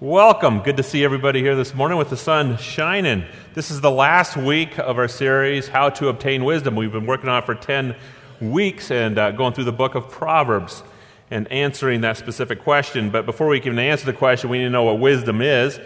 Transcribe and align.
Welcome. 0.00 0.60
Good 0.60 0.76
to 0.76 0.84
see 0.84 1.02
everybody 1.02 1.40
here 1.40 1.56
this 1.56 1.74
morning 1.74 1.98
with 1.98 2.08
the 2.08 2.16
sun 2.16 2.56
shining. 2.58 3.24
This 3.54 3.72
is 3.72 3.80
the 3.80 3.90
last 3.90 4.36
week 4.36 4.78
of 4.78 4.96
our 4.96 5.08
series, 5.08 5.66
How 5.66 5.90
to 5.90 6.06
Obtain 6.06 6.44
Wisdom. 6.44 6.76
We've 6.76 6.92
been 6.92 7.04
working 7.04 7.28
on 7.28 7.42
it 7.42 7.46
for 7.46 7.56
10 7.56 7.96
weeks 8.40 8.92
and 8.92 9.18
uh, 9.18 9.32
going 9.32 9.54
through 9.54 9.64
the 9.64 9.72
book 9.72 9.96
of 9.96 10.08
Proverbs 10.08 10.84
and 11.32 11.50
answering 11.50 12.02
that 12.02 12.16
specific 12.16 12.62
question. 12.62 13.10
But 13.10 13.26
before 13.26 13.48
we 13.48 13.58
can 13.58 13.76
answer 13.76 14.06
the 14.06 14.12
question, 14.12 14.50
we 14.50 14.58
need 14.58 14.66
to 14.66 14.70
know 14.70 14.84
what 14.84 15.00
wisdom 15.00 15.42
is. 15.42 15.80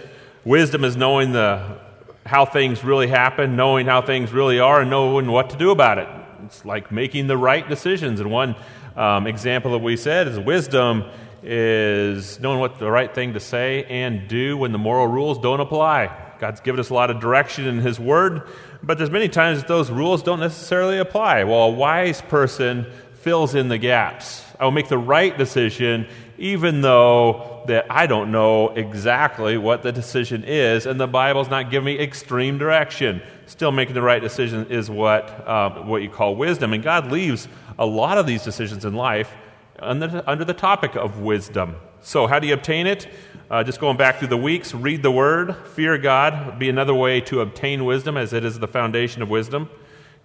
Wisdom 0.44 0.84
is 0.84 0.94
knowing 0.94 1.32
the, 1.32 1.78
how 2.26 2.44
things 2.44 2.84
really 2.84 3.08
happen, 3.08 3.56
knowing 3.56 3.86
how 3.86 4.02
things 4.02 4.30
really 4.30 4.60
are, 4.60 4.82
and 4.82 4.90
knowing 4.90 5.30
what 5.30 5.48
to 5.48 5.56
do 5.56 5.70
about 5.70 5.96
it. 5.96 6.08
It's 6.44 6.66
like 6.66 6.92
making 6.92 7.28
the 7.28 7.38
right 7.38 7.66
decisions. 7.66 8.20
And 8.20 8.30
one 8.30 8.56
um, 8.94 9.26
example 9.26 9.72
that 9.72 9.78
we 9.78 9.96
said 9.96 10.28
is 10.28 10.38
wisdom 10.38 11.04
is 11.42 12.38
knowing 12.40 12.60
what 12.60 12.78
the 12.78 12.90
right 12.90 13.12
thing 13.14 13.34
to 13.34 13.40
say 13.40 13.84
and 13.84 14.28
do 14.28 14.56
when 14.56 14.72
the 14.72 14.78
moral 14.78 15.06
rules 15.06 15.38
don't 15.38 15.60
apply. 15.60 16.34
God's 16.38 16.60
given 16.60 16.80
us 16.80 16.90
a 16.90 16.94
lot 16.94 17.10
of 17.10 17.20
direction 17.20 17.66
in 17.66 17.78
His 17.78 18.00
Word, 18.00 18.48
but 18.82 18.98
there's 18.98 19.10
many 19.10 19.28
times 19.28 19.60
that 19.60 19.68
those 19.68 19.90
rules 19.90 20.22
don't 20.22 20.40
necessarily 20.40 20.98
apply. 20.98 21.44
Well, 21.44 21.64
a 21.64 21.70
wise 21.70 22.20
person 22.20 22.86
fills 23.14 23.54
in 23.54 23.68
the 23.68 23.78
gaps. 23.78 24.44
I 24.58 24.64
will 24.64 24.72
make 24.72 24.88
the 24.88 24.98
right 24.98 25.36
decision 25.36 26.08
even 26.42 26.80
though 26.80 27.62
that 27.68 27.86
I 27.88 28.08
don't 28.08 28.32
know 28.32 28.70
exactly 28.70 29.56
what 29.56 29.84
the 29.84 29.92
decision 29.92 30.42
is, 30.44 30.86
and 30.86 30.98
the 30.98 31.06
Bible's 31.06 31.48
not 31.48 31.70
giving 31.70 31.84
me 31.84 32.00
extreme 32.00 32.58
direction. 32.58 33.22
Still, 33.46 33.70
making 33.70 33.94
the 33.94 34.02
right 34.02 34.20
decision 34.20 34.66
is 34.68 34.90
what, 34.90 35.46
um, 35.48 35.86
what 35.86 36.02
you 36.02 36.10
call 36.10 36.34
wisdom. 36.34 36.72
And 36.72 36.82
God 36.82 37.12
leaves 37.12 37.46
a 37.78 37.86
lot 37.86 38.18
of 38.18 38.26
these 38.26 38.42
decisions 38.42 38.84
in 38.84 38.94
life 38.94 39.32
under, 39.82 40.22
under 40.26 40.44
the 40.44 40.54
topic 40.54 40.94
of 40.96 41.20
wisdom. 41.20 41.76
So, 42.00 42.26
how 42.26 42.38
do 42.38 42.46
you 42.46 42.54
obtain 42.54 42.86
it? 42.86 43.06
Uh, 43.50 43.62
just 43.62 43.80
going 43.80 43.96
back 43.96 44.18
through 44.18 44.28
the 44.28 44.36
weeks, 44.36 44.74
read 44.74 45.02
the 45.02 45.10
Word, 45.10 45.54
fear 45.68 45.98
God, 45.98 46.58
be 46.58 46.68
another 46.68 46.94
way 46.94 47.20
to 47.22 47.40
obtain 47.40 47.84
wisdom, 47.84 48.16
as 48.16 48.32
it 48.32 48.44
is 48.44 48.58
the 48.58 48.68
foundation 48.68 49.22
of 49.22 49.28
wisdom. 49.28 49.68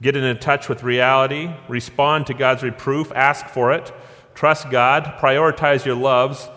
Get 0.01 0.15
in 0.15 0.37
touch 0.37 0.69
with 0.69 0.83
reality, 0.83 1.51
respond 1.67 2.27
to 2.27 2.33
God's 2.33 2.63
reproof, 2.63 3.11
ask 3.15 3.47
for 3.47 3.71
it, 3.73 3.91
trust 4.35 4.69
God, 4.69 5.15
prioritize 5.19 5.85
your 5.85 5.95
loves, 5.95 6.47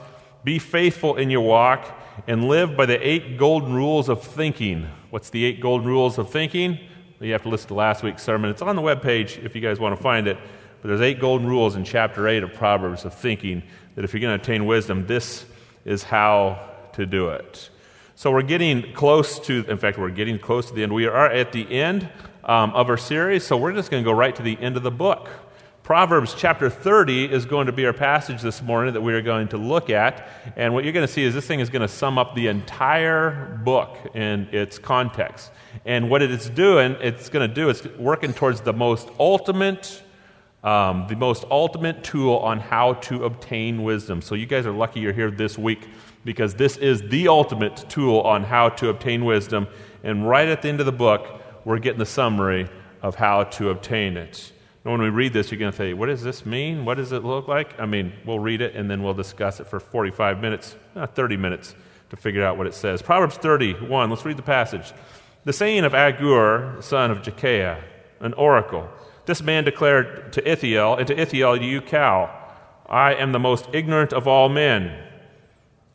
be 0.44 0.58
faithful 0.58 1.16
in 1.16 1.30
your 1.30 1.40
walk, 1.40 1.98
and 2.26 2.48
live 2.48 2.76
by 2.76 2.86
the 2.86 3.06
eight 3.06 3.38
golden 3.38 3.74
rules 3.74 4.08
of 4.08 4.22
thinking. 4.22 4.88
What's 5.10 5.30
the 5.30 5.44
eight 5.44 5.60
golden 5.60 5.86
rules 5.88 6.18
of 6.18 6.30
thinking? 6.30 6.78
You 7.20 7.32
have 7.32 7.42
to 7.42 7.48
listen 7.48 7.68
to 7.68 7.74
last 7.74 8.02
week's 8.02 8.22
sermon. 8.22 8.50
It's 8.50 8.62
on 8.62 8.76
the 8.76 8.82
webpage 8.82 9.44
if 9.44 9.54
you 9.54 9.60
guys 9.60 9.78
want 9.78 9.96
to 9.96 10.02
find 10.02 10.26
it. 10.26 10.38
But 10.80 10.88
there's 10.88 11.00
eight 11.00 11.20
golden 11.20 11.46
rules 11.46 11.76
in 11.76 11.84
chapter 11.84 12.26
8 12.26 12.42
of 12.42 12.54
Proverbs 12.54 13.04
of 13.04 13.14
thinking 13.14 13.62
that 13.94 14.04
if 14.04 14.12
you're 14.12 14.20
going 14.20 14.38
to 14.38 14.42
attain 14.42 14.66
wisdom, 14.66 15.06
this 15.06 15.44
is 15.84 16.02
how 16.02 16.58
to 16.94 17.06
do 17.06 17.28
it. 17.28 17.70
So 18.14 18.30
we're 18.30 18.42
getting 18.42 18.92
close 18.92 19.38
to, 19.40 19.64
in 19.68 19.76
fact, 19.76 19.98
we're 19.98 20.10
getting 20.10 20.38
close 20.38 20.66
to 20.66 20.74
the 20.74 20.82
end. 20.82 20.92
We 20.92 21.06
are 21.06 21.30
at 21.30 21.52
the 21.52 21.70
end 21.70 22.08
um, 22.44 22.72
of 22.72 22.88
our 22.88 22.96
series, 22.96 23.44
so 23.44 23.56
we're 23.56 23.72
just 23.72 23.90
going 23.90 24.04
to 24.04 24.10
go 24.10 24.16
right 24.16 24.34
to 24.36 24.42
the 24.42 24.58
end 24.58 24.76
of 24.76 24.82
the 24.82 24.90
book. 24.90 25.28
Proverbs 25.82 26.34
chapter 26.36 26.70
30 26.70 27.32
is 27.32 27.46
going 27.46 27.66
to 27.66 27.72
be 27.72 27.84
our 27.84 27.92
passage 27.92 28.42
this 28.42 28.62
morning 28.62 28.94
that 28.94 29.00
we 29.00 29.12
are 29.12 29.22
going 29.22 29.48
to 29.48 29.56
look 29.56 29.90
at. 29.90 30.28
And 30.54 30.72
what 30.72 30.84
you're 30.84 30.92
going 30.92 31.06
to 31.06 31.12
see 31.12 31.24
is 31.24 31.34
this 31.34 31.46
thing 31.46 31.60
is 31.60 31.68
going 31.68 31.82
to 31.82 31.88
sum 31.88 32.16
up 32.16 32.34
the 32.34 32.46
entire 32.46 33.60
book 33.64 33.96
in 34.14 34.48
its 34.52 34.78
context. 34.78 35.50
And 35.84 36.08
what 36.08 36.22
it 36.22 36.30
is 36.30 36.48
doing, 36.48 36.96
it's 37.00 37.28
going 37.28 37.48
to 37.48 37.52
do, 37.52 37.70
is 37.70 37.84
working 37.98 38.32
towards 38.32 38.60
the 38.60 38.72
most 38.72 39.08
ultimate 39.18 40.02
um, 40.62 41.06
the 41.08 41.16
most 41.16 41.44
ultimate 41.50 42.04
tool 42.04 42.36
on 42.36 42.60
how 42.60 42.94
to 42.94 43.24
obtain 43.24 43.82
wisdom. 43.82 44.20
So, 44.20 44.34
you 44.34 44.46
guys 44.46 44.66
are 44.66 44.72
lucky 44.72 45.00
you're 45.00 45.12
here 45.12 45.30
this 45.30 45.56
week 45.56 45.88
because 46.24 46.54
this 46.54 46.76
is 46.76 47.02
the 47.08 47.28
ultimate 47.28 47.84
tool 47.88 48.20
on 48.20 48.44
how 48.44 48.68
to 48.68 48.88
obtain 48.88 49.24
wisdom. 49.24 49.66
And 50.02 50.28
right 50.28 50.48
at 50.48 50.62
the 50.62 50.68
end 50.68 50.80
of 50.80 50.86
the 50.86 50.92
book, 50.92 51.40
we're 51.64 51.78
getting 51.78 51.98
the 51.98 52.06
summary 52.06 52.68
of 53.02 53.14
how 53.14 53.44
to 53.44 53.70
obtain 53.70 54.16
it. 54.16 54.52
And 54.84 54.92
when 54.92 55.02
we 55.02 55.10
read 55.10 55.32
this, 55.32 55.50
you're 55.50 55.58
going 55.58 55.72
to 55.72 55.76
say, 55.76 55.92
What 55.92 56.06
does 56.06 56.22
this 56.22 56.46
mean? 56.46 56.84
What 56.84 56.96
does 56.96 57.12
it 57.12 57.24
look 57.24 57.48
like? 57.48 57.78
I 57.78 57.86
mean, 57.86 58.12
we'll 58.24 58.38
read 58.38 58.60
it 58.60 58.74
and 58.74 58.90
then 58.90 59.02
we'll 59.02 59.14
discuss 59.14 59.60
it 59.60 59.66
for 59.66 59.78
45 59.80 60.40
minutes, 60.40 60.76
uh, 60.96 61.06
30 61.06 61.36
minutes 61.36 61.74
to 62.10 62.16
figure 62.16 62.44
out 62.44 62.58
what 62.58 62.66
it 62.66 62.74
says. 62.74 63.02
Proverbs 63.02 63.36
31, 63.36 64.10
let's 64.10 64.24
read 64.24 64.36
the 64.36 64.42
passage. 64.42 64.92
The 65.44 65.52
saying 65.52 65.84
of 65.84 65.94
Agur, 65.94 66.78
son 66.80 67.10
of 67.10 67.22
Jekiah, 67.22 67.82
an 68.20 68.34
oracle. 68.34 68.88
This 69.30 69.44
man 69.44 69.62
declared 69.62 70.32
to 70.32 70.50
Ithiel, 70.50 70.96
and 70.96 71.06
to 71.06 71.16
Ithiel, 71.16 71.56
Ucal, 71.56 72.28
I 72.88 73.14
am 73.14 73.30
the 73.30 73.38
most 73.38 73.68
ignorant 73.72 74.12
of 74.12 74.26
all 74.26 74.48
men. 74.48 75.04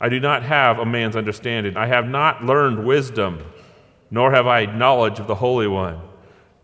I 0.00 0.08
do 0.08 0.18
not 0.18 0.42
have 0.44 0.78
a 0.78 0.86
man's 0.86 1.16
understanding. 1.16 1.76
I 1.76 1.86
have 1.86 2.08
not 2.08 2.46
learned 2.46 2.86
wisdom, 2.86 3.44
nor 4.10 4.32
have 4.32 4.46
I 4.46 4.64
knowledge 4.64 5.18
of 5.18 5.26
the 5.26 5.34
Holy 5.34 5.66
One. 5.66 6.00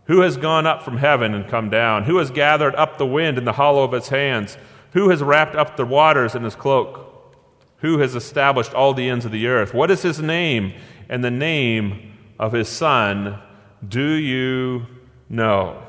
Who 0.05 0.21
has 0.21 0.35
gone 0.35 0.65
up 0.65 0.81
from 0.81 0.97
heaven 0.97 1.35
and 1.35 1.47
come 1.47 1.69
down? 1.69 2.05
Who 2.05 2.17
has 2.17 2.31
gathered 2.31 2.73
up 2.73 2.97
the 2.97 3.05
wind 3.05 3.37
in 3.37 3.45
the 3.45 3.53
hollow 3.53 3.83
of 3.83 3.91
his 3.91 4.09
hands? 4.09 4.57
Who 4.93 5.09
has 5.09 5.21
wrapped 5.21 5.55
up 5.55 5.77
the 5.77 5.85
waters 5.85 6.33
in 6.33 6.41
his 6.41 6.55
cloak? 6.55 7.37
Who 7.81 7.99
has 7.99 8.15
established 8.15 8.73
all 8.73 8.95
the 8.95 9.09
ends 9.09 9.25
of 9.25 9.31
the 9.31 9.45
earth? 9.45 9.75
What 9.75 9.91
is 9.91 10.01
his 10.01 10.19
name 10.19 10.73
and 11.07 11.23
the 11.23 11.29
name 11.29 12.17
of 12.39 12.51
his 12.51 12.67
son? 12.67 13.39
Do 13.87 14.13
you 14.13 14.87
know? 15.29 15.79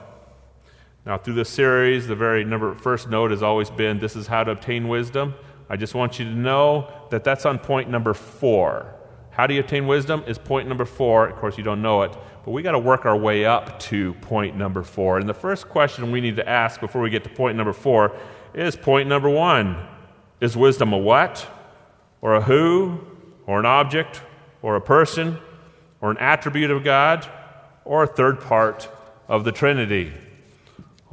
Now, 1.07 1.19
through 1.19 1.35
this 1.35 1.51
series, 1.51 2.07
the 2.07 2.17
very 2.17 2.45
number, 2.45 2.75
first 2.75 3.11
note 3.11 3.31
has 3.31 3.43
always 3.43 3.69
been 3.69 3.99
this 3.99 4.17
is 4.17 4.27
how 4.27 4.43
to 4.43 4.53
obtain 4.53 4.89
wisdom. 4.89 5.35
I 5.69 5.77
just 5.77 5.95
want 5.95 6.19
you 6.19 6.25
to 6.25 6.31
know 6.31 6.91
that 7.11 7.25
that's 7.25 7.45
on 7.45 7.59
point 7.59 7.91
number 7.91 8.15
four. 8.15 8.95
How 9.31 9.47
do 9.47 9.53
you 9.53 9.61
obtain 9.61 9.87
wisdom 9.87 10.25
is 10.27 10.39
point 10.39 10.67
number 10.67 10.87
four. 10.87 11.29
Of 11.29 11.37
course, 11.37 11.59
you 11.59 11.65
don't 11.65 11.83
know 11.83 12.03
it, 12.03 12.17
but 12.45 12.53
we 12.53 12.63
got 12.63 12.73
to 12.73 12.79
work 12.79 13.05
our 13.05 13.17
way 13.17 13.45
up 13.45 13.79
to 13.81 14.15
point 14.15 14.57
number 14.57 14.83
four. 14.83 15.19
And 15.19 15.29
the 15.29 15.35
first 15.35 15.69
question 15.69 16.11
we 16.11 16.23
need 16.23 16.37
to 16.37 16.49
ask 16.49 16.81
before 16.81 17.03
we 17.03 17.11
get 17.11 17.25
to 17.25 17.31
point 17.31 17.57
number 17.57 17.73
four 17.73 18.17
is 18.55 18.77
point 18.77 19.09
number 19.09 19.29
one 19.29 19.77
Is 20.41 20.57
wisdom 20.57 20.93
a 20.95 20.99
what? 20.99 21.47
Or 22.23 22.35
a 22.35 22.41
who? 22.41 23.01
Or 23.47 23.59
an 23.59 23.67
object? 23.67 24.23
Or 24.63 24.77
a 24.77 24.81
person? 24.81 25.39
Or 26.01 26.11
an 26.11 26.19
attribute 26.19 26.71
of 26.71 26.83
God? 26.83 27.29
Or 27.85 28.05
a 28.05 28.07
third 28.07 28.41
part 28.41 28.89
of 29.29 29.45
the 29.45 29.53
Trinity? 29.53 30.13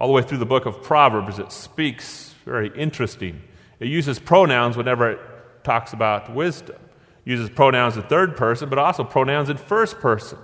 All 0.01 0.07
the 0.07 0.13
way 0.13 0.23
through 0.23 0.39
the 0.39 0.47
book 0.47 0.65
of 0.65 0.81
Proverbs, 0.81 1.37
it 1.37 1.51
speaks 1.51 2.33
very 2.43 2.71
interesting. 2.75 3.39
It 3.79 3.87
uses 3.87 4.17
pronouns 4.17 4.75
whenever 4.75 5.11
it 5.11 5.19
talks 5.63 5.93
about 5.93 6.33
wisdom. 6.33 6.77
It 7.23 7.29
uses 7.29 7.51
pronouns 7.51 7.97
in 7.97 8.03
third 8.03 8.35
person, 8.35 8.67
but 8.67 8.79
also 8.79 9.03
pronouns 9.03 9.47
in 9.47 9.57
first 9.57 9.99
person. 9.99 10.39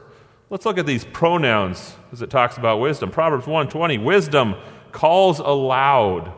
Let's 0.52 0.64
look 0.64 0.78
at 0.78 0.86
these 0.86 1.06
pronouns 1.06 1.96
as 2.12 2.22
it 2.22 2.30
talks 2.30 2.56
about 2.58 2.80
wisdom. 2.80 3.10
Proverbs 3.10 3.48
1:20, 3.48 3.98
wisdom 3.98 4.54
calls 4.92 5.40
aloud. 5.40 6.34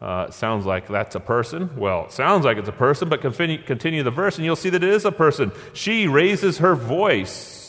Uh, 0.00 0.30
sounds 0.30 0.64
like 0.64 0.86
that's 0.86 1.16
a 1.16 1.20
person. 1.20 1.70
Well, 1.76 2.04
it 2.04 2.12
sounds 2.12 2.44
like 2.44 2.56
it's 2.56 2.68
a 2.68 2.72
person, 2.72 3.08
but 3.08 3.20
continue, 3.20 3.58
continue 3.60 4.04
the 4.04 4.12
verse 4.12 4.36
and 4.36 4.44
you'll 4.44 4.54
see 4.54 4.70
that 4.70 4.84
it 4.84 4.90
is 4.90 5.04
a 5.04 5.10
person. 5.10 5.50
She 5.72 6.06
raises 6.06 6.58
her 6.58 6.76
voice. 6.76 7.63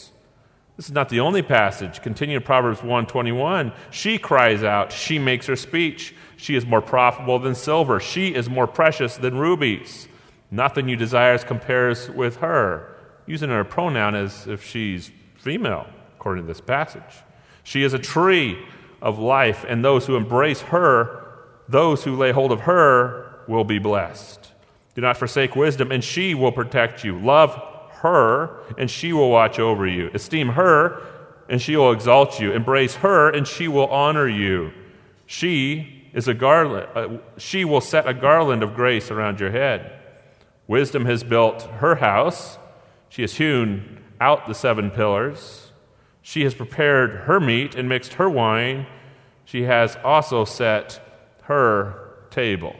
This 0.78 0.88
is 0.88 0.92
not 0.92 1.08
the 1.10 1.22
only 1.22 1.42
passage. 1.42 2.02
Continue 2.02 2.38
in 2.38 2.44
Proverbs 2.44 2.80
121. 2.80 3.72
She 3.92 4.18
cries 4.18 4.62
out, 4.62 4.92
she 4.92 5.18
makes 5.18 5.46
her 5.46 5.56
speech. 5.56 6.14
She 6.36 6.56
is 6.56 6.66
more 6.66 6.82
profitable 6.82 7.40
than 7.40 7.56
silver. 7.56 8.00
She 8.00 8.36
is 8.36 8.50
more 8.50 8.68
precious 8.68 9.16
than 9.16 9.38
rubies. 9.38 10.10
Nothing 10.52 10.90
you 10.90 10.98
desire 10.98 11.38
compares 11.38 12.10
with 12.10 12.38
her. 12.38 12.96
Using 13.26 13.50
her 13.50 13.64
pronoun 13.64 14.16
as 14.16 14.48
if 14.48 14.64
she's 14.64 15.12
female, 15.36 15.88
according 16.18 16.44
to 16.44 16.48
this 16.48 16.62
passage. 16.62 17.24
She 17.64 17.84
is 17.84 17.94
a 17.94 18.00
tree 18.00 18.58
of 19.02 19.18
life, 19.18 19.66
and 19.68 19.84
those 19.84 20.06
who 20.06 20.16
embrace 20.16 20.62
her, 20.62 21.24
those 21.70 22.04
who 22.04 22.16
lay 22.16 22.32
hold 22.32 22.52
of 22.52 22.62
her, 22.62 23.40
will 23.48 23.64
be 23.64 23.80
blessed. 23.80 24.52
Do 24.94 25.02
not 25.02 25.18
forsake 25.18 25.56
wisdom, 25.56 25.92
and 25.92 26.04
she 26.04 26.36
will 26.36 26.52
protect 26.52 27.04
you. 27.04 27.20
Love 27.20 27.75
her, 28.06 28.58
and 28.78 28.90
she 28.90 29.12
will 29.14 29.32
watch 29.32 29.58
over 29.58 29.88
you. 29.88 30.12
Esteem 30.14 30.50
her, 30.50 31.02
and 31.50 31.60
she 31.62 31.76
will 31.76 31.92
exalt 31.92 32.40
you. 32.40 32.52
Embrace 32.52 32.96
her, 32.96 33.30
and 33.30 33.48
she 33.48 33.68
will 33.68 33.88
honor 33.88 34.28
you. 34.28 34.72
She 35.26 36.10
is 36.14 36.28
a 36.28 36.34
garland. 36.36 36.88
Uh, 36.96 37.18
she 37.38 37.66
will 37.66 37.82
set 37.82 38.08
a 38.08 38.14
garland 38.14 38.62
of 38.62 38.76
grace 38.76 39.10
around 39.10 39.40
your 39.40 39.52
head. 39.52 40.00
Wisdom 40.68 41.06
has 41.06 41.24
built 41.24 41.64
her 41.64 41.96
house. 41.96 42.58
She 43.10 43.22
has 43.24 43.36
hewn 43.36 44.04
out 44.22 44.48
the 44.48 44.54
seven 44.54 44.92
pillars. 44.92 45.72
She 46.22 46.44
has 46.44 46.54
prepared 46.54 47.12
her 47.26 47.40
meat 47.40 47.76
and 47.76 47.90
mixed 47.90 48.14
her 48.14 48.30
wine. 48.30 48.86
She 49.46 49.64
has 49.64 49.98
also 50.04 50.46
set 50.46 51.00
her 51.44 52.12
table. 52.30 52.76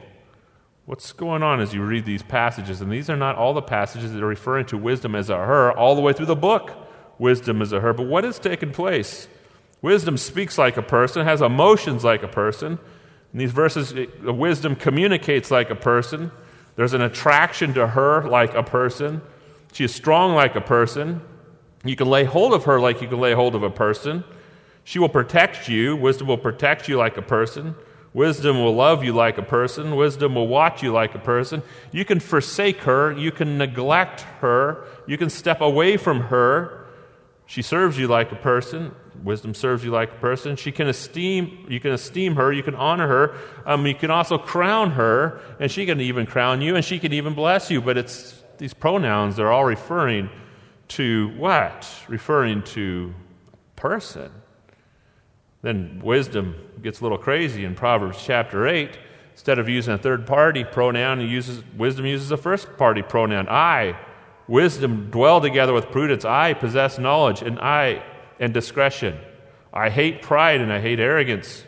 What's 0.86 1.14
going 1.14 1.42
on 1.42 1.62
as 1.62 1.74
you 1.74 1.84
read 1.84 2.06
these 2.06 2.22
passages? 2.22 2.80
And 2.80 2.92
these 2.92 3.10
are 3.10 3.16
not 3.16 3.36
all 3.38 3.56
the 3.56 3.62
passages 3.62 4.14
that 4.14 4.22
are 4.22 4.28
referring 4.28 4.68
to 4.68 4.78
wisdom 4.78 5.16
as 5.16 5.32
a 5.32 5.38
her, 5.38 5.72
all 5.76 5.96
the 5.96 6.02
way 6.02 6.14
through 6.14 6.28
the 6.28 6.36
book. 6.36 6.74
Wisdom 7.18 7.64
is 7.64 7.74
a 7.74 7.80
her. 7.80 7.92
But 7.92 8.06
what 8.06 8.24
has 8.24 8.38
taken 8.38 8.72
place? 8.72 9.28
Wisdom 9.82 10.16
speaks 10.16 10.60
like 10.60 10.78
a 10.78 10.84
person, 10.84 11.26
has 11.26 11.42
emotions 11.42 12.04
like 12.04 12.22
a 12.22 12.28
person. 12.28 12.78
In 13.34 13.40
these 13.40 13.52
verses, 13.52 13.96
wisdom 14.22 14.76
communicates 14.76 15.50
like 15.50 15.72
a 15.72 15.76
person. 15.76 16.32
There's 16.76 16.94
an 16.94 17.02
attraction 17.02 17.74
to 17.74 17.88
her 17.88 18.22
like 18.30 18.54
a 18.54 18.64
person. 18.64 19.24
She 19.74 19.86
is 19.86 19.96
strong 19.96 20.36
like 20.36 20.56
a 20.56 20.62
person. 20.62 21.22
You 21.84 21.96
can 21.96 22.08
lay 22.08 22.26
hold 22.26 22.54
of 22.54 22.66
her 22.66 22.80
like 22.80 23.02
you 23.02 23.08
can 23.08 23.20
lay 23.20 23.34
hold 23.34 23.56
of 23.56 23.64
a 23.64 23.72
person. 23.72 24.24
She 24.84 25.00
will 25.00 25.10
protect 25.10 25.68
you. 25.68 25.96
Wisdom 25.96 26.28
will 26.28 26.38
protect 26.38 26.88
you 26.88 26.98
like 26.98 27.18
a 27.18 27.24
person. 27.24 27.74
Wisdom 28.16 28.64
will 28.64 28.74
love 28.74 29.04
you 29.04 29.12
like 29.12 29.38
a 29.38 29.44
person. 29.44 29.94
Wisdom 29.94 30.36
will 30.36 30.48
watch 30.48 30.82
you 30.82 30.94
like 30.94 31.14
a 31.16 31.20
person. 31.20 31.62
You 31.92 32.06
can 32.06 32.22
forsake 32.22 32.84
her. 32.84 33.12
You 33.12 33.30
can 33.30 33.58
neglect 33.58 34.22
her. 34.40 34.86
You 35.06 35.18
can 35.18 35.30
step 35.30 35.60
away 35.60 35.98
from 35.98 36.22
her. 36.22 36.88
She 37.46 37.62
serves 37.62 38.00
you 38.00 38.08
like 38.08 38.32
a 38.32 38.38
person. 38.38 38.96
Wisdom 39.22 39.54
serves 39.54 39.84
you 39.84 39.92
like 39.92 40.14
a 40.14 40.16
person. 40.16 40.56
She 40.56 40.72
can 40.72 40.88
esteem, 40.88 41.68
you 41.70 41.82
can 41.82 41.92
esteem 41.92 42.36
her, 42.38 42.54
you 42.54 42.64
can 42.64 42.74
honor 42.76 43.08
her, 43.08 43.36
um, 43.66 43.86
you 43.86 43.94
can 43.94 44.12
also 44.12 44.38
crown 44.38 44.92
her, 44.92 45.42
and 45.60 45.70
she 45.70 45.86
can 45.86 46.00
even 46.00 46.26
crown 46.26 46.62
you, 46.62 46.76
and 46.76 46.86
she 46.86 47.00
can 47.00 47.12
even 47.12 47.34
bless 47.34 47.70
you. 47.70 47.82
But 47.82 47.98
it's 47.98 48.42
these 48.58 48.74
pronouns, 48.74 49.36
they're 49.36 49.52
all 49.52 49.66
referring 49.66 50.30
to 50.90 51.34
what? 51.38 51.92
Referring 52.08 52.64
to 52.64 53.14
person. 53.76 54.32
Then 55.66 56.00
wisdom 56.04 56.54
gets 56.84 57.00
a 57.00 57.04
little 57.04 57.18
crazy 57.18 57.66
in 57.66 57.74
Proverbs 57.74 58.20
chapter 58.24 58.68
8. 58.68 59.00
Instead 59.32 59.58
of 59.58 59.68
using 59.68 59.96
a 59.96 59.98
third 59.98 60.28
party 60.28 60.64
pronoun, 60.64 61.20
uses, 61.22 61.64
wisdom 61.76 62.06
uses 62.06 62.30
a 62.30 62.38
first 62.38 62.78
party 62.78 63.02
pronoun. 63.02 63.48
I, 63.50 63.98
wisdom, 64.48 65.10
dwell 65.10 65.42
together 65.42 65.74
with 65.74 65.90
prudence. 65.90 66.24
I 66.24 66.54
possess 66.54 67.00
knowledge, 67.00 67.42
and 67.42 67.58
I 67.58 68.04
and 68.40 68.54
discretion. 68.54 69.18
I 69.74 69.90
hate 69.90 70.22
pride 70.22 70.62
and 70.62 70.72
I 70.72 70.80
hate 70.80 71.00
arrogance. 71.00 71.64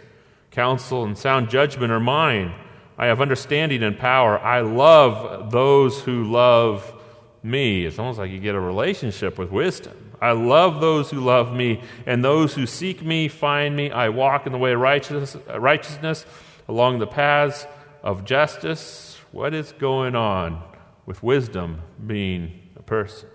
Counsel 0.52 1.04
and 1.04 1.18
sound 1.18 1.50
judgment 1.50 1.92
are 1.92 2.00
mine. 2.00 2.54
I 3.00 3.08
have 3.08 3.20
understanding 3.20 3.82
and 3.82 3.98
power. 3.98 4.38
I 4.38 4.62
love 4.62 5.50
those 5.50 6.00
who 6.02 6.24
love 6.24 6.94
me. 7.42 7.84
It's 7.84 7.98
almost 7.98 8.20
like 8.20 8.30
you 8.30 8.38
get 8.38 8.54
a 8.54 8.60
relationship 8.60 9.40
with 9.40 9.50
wisdom. 9.50 10.07
I 10.22 10.32
love 10.32 10.82
those 10.82 11.12
who 11.12 11.20
love 11.20 11.54
me, 11.54 11.82
and 12.06 12.24
those 12.24 12.56
who 12.56 12.66
seek 12.66 13.04
me 13.04 13.28
find 13.28 13.76
me. 13.76 13.92
I 13.92 14.10
walk 14.10 14.46
in 14.46 14.52
the 14.52 14.58
way 14.58 14.74
of 14.74 14.80
righteousness, 14.80 15.38
uh, 15.50 15.60
righteousness 15.60 16.26
along 16.68 17.00
the 17.00 17.08
paths 17.08 17.68
of 18.04 18.26
justice. 18.26 19.20
What 19.32 19.54
is 19.54 19.74
going 19.74 20.16
on 20.16 20.62
with 21.06 21.22
wisdom 21.22 21.82
being 22.06 22.60
a 22.76 22.82
person? 22.82 23.30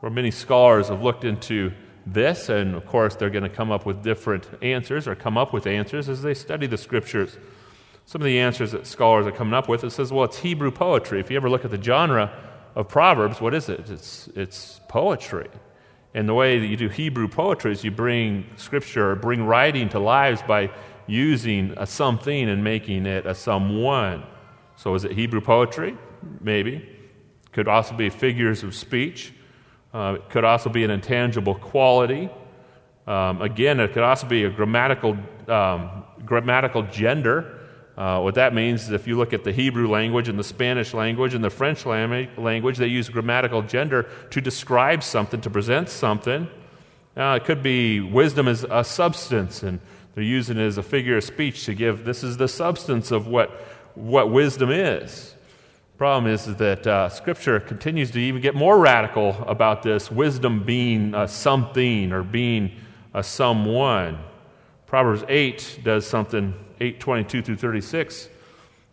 For 0.00 0.10
many 0.10 0.30
scholars 0.30 0.88
have 0.88 1.02
looked 1.02 1.24
into 1.24 1.72
this, 2.04 2.48
and 2.48 2.74
of 2.74 2.86
course, 2.86 3.16
they're 3.16 3.30
going 3.30 3.42
to 3.42 3.48
come 3.48 3.70
up 3.70 3.86
with 3.86 4.02
different 4.02 4.48
answers 4.62 5.08
or 5.08 5.14
come 5.14 5.36
up 5.36 5.52
with 5.52 5.66
answers 5.66 6.08
as 6.08 6.22
they 6.22 6.34
study 6.34 6.66
the 6.66 6.78
scriptures. 6.78 7.38
Some 8.04 8.20
of 8.20 8.26
the 8.26 8.38
answers 8.38 8.72
that 8.72 8.86
scholars 8.86 9.26
are 9.26 9.32
coming 9.32 9.54
up 9.54 9.68
with, 9.68 9.82
it 9.82 9.90
says, 9.90 10.12
well, 10.12 10.24
it's 10.24 10.38
Hebrew 10.38 10.70
poetry. 10.70 11.18
If 11.18 11.30
you 11.30 11.36
ever 11.36 11.50
look 11.50 11.64
at 11.64 11.72
the 11.72 11.82
genre 11.82 12.32
of 12.76 12.88
Proverbs, 12.88 13.40
what 13.40 13.54
is 13.54 13.68
it? 13.68 13.90
It's, 13.90 14.28
it's 14.36 14.80
poetry. 14.88 15.48
And 16.16 16.26
the 16.26 16.32
way 16.32 16.58
that 16.58 16.66
you 16.66 16.78
do 16.78 16.88
Hebrew 16.88 17.28
poetry 17.28 17.72
is 17.72 17.84
you 17.84 17.90
bring 17.90 18.46
scripture 18.56 19.10
or 19.10 19.16
bring 19.16 19.44
writing 19.44 19.90
to 19.90 19.98
lives 19.98 20.40
by 20.40 20.70
using 21.06 21.74
a 21.76 21.86
something 21.86 22.48
and 22.48 22.64
making 22.64 23.04
it 23.04 23.26
a 23.26 23.34
someone. 23.34 24.24
So 24.76 24.94
is 24.94 25.04
it 25.04 25.12
Hebrew 25.12 25.42
poetry? 25.42 25.94
Maybe. 26.40 26.88
Could 27.52 27.68
also 27.68 27.94
be 27.94 28.08
figures 28.08 28.62
of 28.62 28.74
speech. 28.74 29.34
Uh, 29.92 30.14
it 30.16 30.30
could 30.30 30.44
also 30.44 30.70
be 30.70 30.84
an 30.84 30.90
intangible 30.90 31.54
quality. 31.54 32.30
Um, 33.06 33.42
again, 33.42 33.78
it 33.78 33.92
could 33.92 34.02
also 34.02 34.26
be 34.26 34.44
a 34.44 34.50
grammatical, 34.50 35.18
um, 35.48 36.02
grammatical 36.24 36.84
gender. 36.84 37.55
Uh, 37.96 38.20
what 38.20 38.34
that 38.34 38.52
means 38.52 38.84
is 38.84 38.90
if 38.90 39.06
you 39.06 39.16
look 39.16 39.32
at 39.32 39.42
the 39.42 39.52
Hebrew 39.52 39.88
language 39.88 40.28
and 40.28 40.38
the 40.38 40.44
Spanish 40.44 40.92
language 40.92 41.32
and 41.32 41.42
the 41.42 41.50
French 41.50 41.86
language, 41.86 42.76
they 42.76 42.86
use 42.86 43.08
grammatical 43.08 43.62
gender 43.62 44.06
to 44.30 44.40
describe 44.40 45.02
something, 45.02 45.40
to 45.40 45.48
present 45.48 45.88
something. 45.88 46.46
Uh, 47.16 47.38
it 47.40 47.46
could 47.46 47.62
be 47.62 48.00
wisdom 48.00 48.48
as 48.48 48.64
a 48.64 48.84
substance, 48.84 49.62
and 49.62 49.80
they're 50.14 50.22
using 50.22 50.58
it 50.58 50.66
as 50.66 50.76
a 50.76 50.82
figure 50.82 51.16
of 51.16 51.24
speech 51.24 51.64
to 51.64 51.74
give 51.74 52.04
this 52.04 52.22
is 52.22 52.36
the 52.36 52.48
substance 52.48 53.10
of 53.10 53.26
what, 53.26 53.50
what 53.94 54.30
wisdom 54.30 54.70
is. 54.70 55.34
Problem 55.96 56.30
is, 56.30 56.46
is 56.46 56.56
that 56.56 56.86
uh, 56.86 57.08
Scripture 57.08 57.58
continues 57.58 58.10
to 58.10 58.20
even 58.20 58.42
get 58.42 58.54
more 58.54 58.78
radical 58.78 59.30
about 59.48 59.82
this 59.82 60.10
wisdom 60.10 60.62
being 60.62 61.14
a 61.14 61.26
something 61.26 62.12
or 62.12 62.22
being 62.22 62.72
a 63.14 63.22
someone. 63.22 64.18
Proverbs 64.86 65.24
8 65.28 65.80
does 65.82 66.06
something 66.06 66.54
822 66.80 67.42
through 67.42 67.56
36 67.56 68.28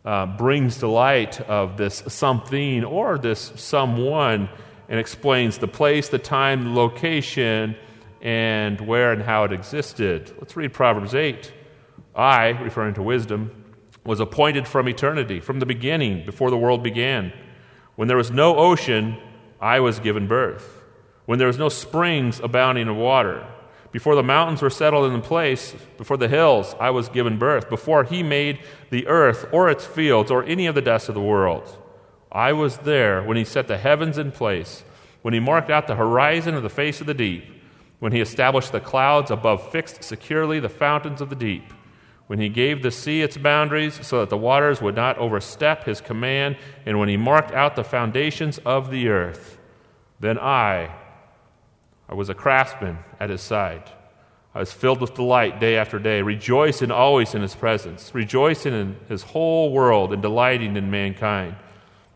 uh, 0.05 0.25
brings 0.25 0.79
to 0.79 0.87
light 0.87 1.39
of 1.41 1.77
this 1.77 2.03
something 2.07 2.83
or 2.83 3.17
this 3.17 3.53
someone 3.55 4.49
and 4.89 4.99
explains 4.99 5.59
the 5.59 5.67
place, 5.67 6.09
the 6.09 6.19
time, 6.19 6.63
the 6.63 6.69
location, 6.71 7.75
and 8.21 8.81
where 8.81 9.13
and 9.13 9.21
how 9.21 9.43
it 9.43 9.53
existed. 9.53 10.33
Let's 10.39 10.55
read 10.55 10.73
Proverbs 10.73 11.13
8. 11.13 11.53
I, 12.15 12.49
referring 12.49 12.95
to 12.95 13.03
wisdom, 13.03 13.63
was 14.03 14.19
appointed 14.19 14.67
from 14.67 14.89
eternity, 14.89 15.39
from 15.39 15.59
the 15.59 15.65
beginning, 15.65 16.25
before 16.25 16.49
the 16.49 16.57
world 16.57 16.83
began. 16.83 17.31
When 17.95 18.07
there 18.07 18.17
was 18.17 18.31
no 18.31 18.57
ocean, 18.57 19.17
I 19.61 19.79
was 19.79 19.99
given 19.99 20.27
birth. 20.27 20.81
When 21.25 21.39
there 21.39 21.47
was 21.47 21.57
no 21.57 21.69
springs 21.69 22.39
abounding 22.39 22.87
in 22.87 22.97
water, 22.97 23.45
before 23.93 24.15
the 24.15 24.23
mountains 24.23 24.61
were 24.61 24.71
settled 24.71 25.13
in 25.13 25.21
place, 25.21 25.75
before 25.99 26.17
the 26.17 26.27
hills, 26.27 26.75
I 26.79 26.89
was 26.89 27.09
given 27.09 27.37
birth. 27.37 27.69
Before 27.69 28.03
he 28.03 28.23
made 28.23 28.59
the 28.89 29.05
earth 29.05 29.45
or 29.51 29.69
its 29.69 29.85
fields 29.85 30.31
or 30.31 30.43
any 30.43 30.65
of 30.65 30.73
the 30.73 30.81
dust 30.81 31.09
of 31.09 31.15
the 31.15 31.21
world, 31.21 31.77
I 32.31 32.53
was 32.53 32.79
there 32.79 33.21
when 33.21 33.37
he 33.37 33.45
set 33.45 33.67
the 33.67 33.77
heavens 33.77 34.17
in 34.17 34.31
place, 34.31 34.83
when 35.21 35.35
he 35.35 35.39
marked 35.39 35.69
out 35.69 35.85
the 35.85 35.95
horizon 35.95 36.55
of 36.55 36.63
the 36.63 36.69
face 36.69 37.01
of 37.01 37.07
the 37.07 37.13
deep, 37.13 37.45
when 37.99 38.11
he 38.11 38.19
established 38.19 38.71
the 38.71 38.79
clouds 38.79 39.29
above 39.29 39.71
fixed 39.71 40.03
securely 40.03 40.59
the 40.59 40.69
fountains 40.69 41.21
of 41.21 41.29
the 41.29 41.35
deep, 41.35 41.71
when 42.25 42.39
he 42.39 42.49
gave 42.49 42.81
the 42.81 42.89
sea 42.89 43.21
its 43.21 43.37
boundaries 43.37 43.99
so 44.05 44.21
that 44.21 44.31
the 44.31 44.37
waters 44.37 44.81
would 44.81 44.95
not 44.95 45.19
overstep 45.19 45.83
his 45.83 46.01
command, 46.01 46.57
and 46.87 46.97
when 46.97 47.09
he 47.09 47.15
marked 47.15 47.51
out 47.51 47.75
the 47.75 47.83
foundations 47.83 48.57
of 48.65 48.89
the 48.89 49.07
earth. 49.07 49.59
Then 50.19 50.39
I, 50.39 50.95
I 52.09 52.15
was 52.15 52.29
a 52.29 52.33
craftsman 52.33 52.99
at 53.19 53.29
his 53.29 53.41
side. 53.41 53.89
I 54.55 54.59
was 54.59 54.71
filled 54.71 55.01
with 55.01 55.15
delight 55.15 55.59
day 55.59 55.77
after 55.77 55.97
day, 55.97 56.21
rejoicing 56.21 56.91
always 56.91 57.33
in 57.33 57.41
his 57.41 57.55
presence, 57.55 58.13
rejoicing 58.13 58.73
in 58.73 58.97
his 59.09 59.23
whole 59.23 59.71
world 59.71 60.13
and 60.13 60.21
delighting 60.21 60.77
in 60.77 60.91
mankind. 60.91 61.55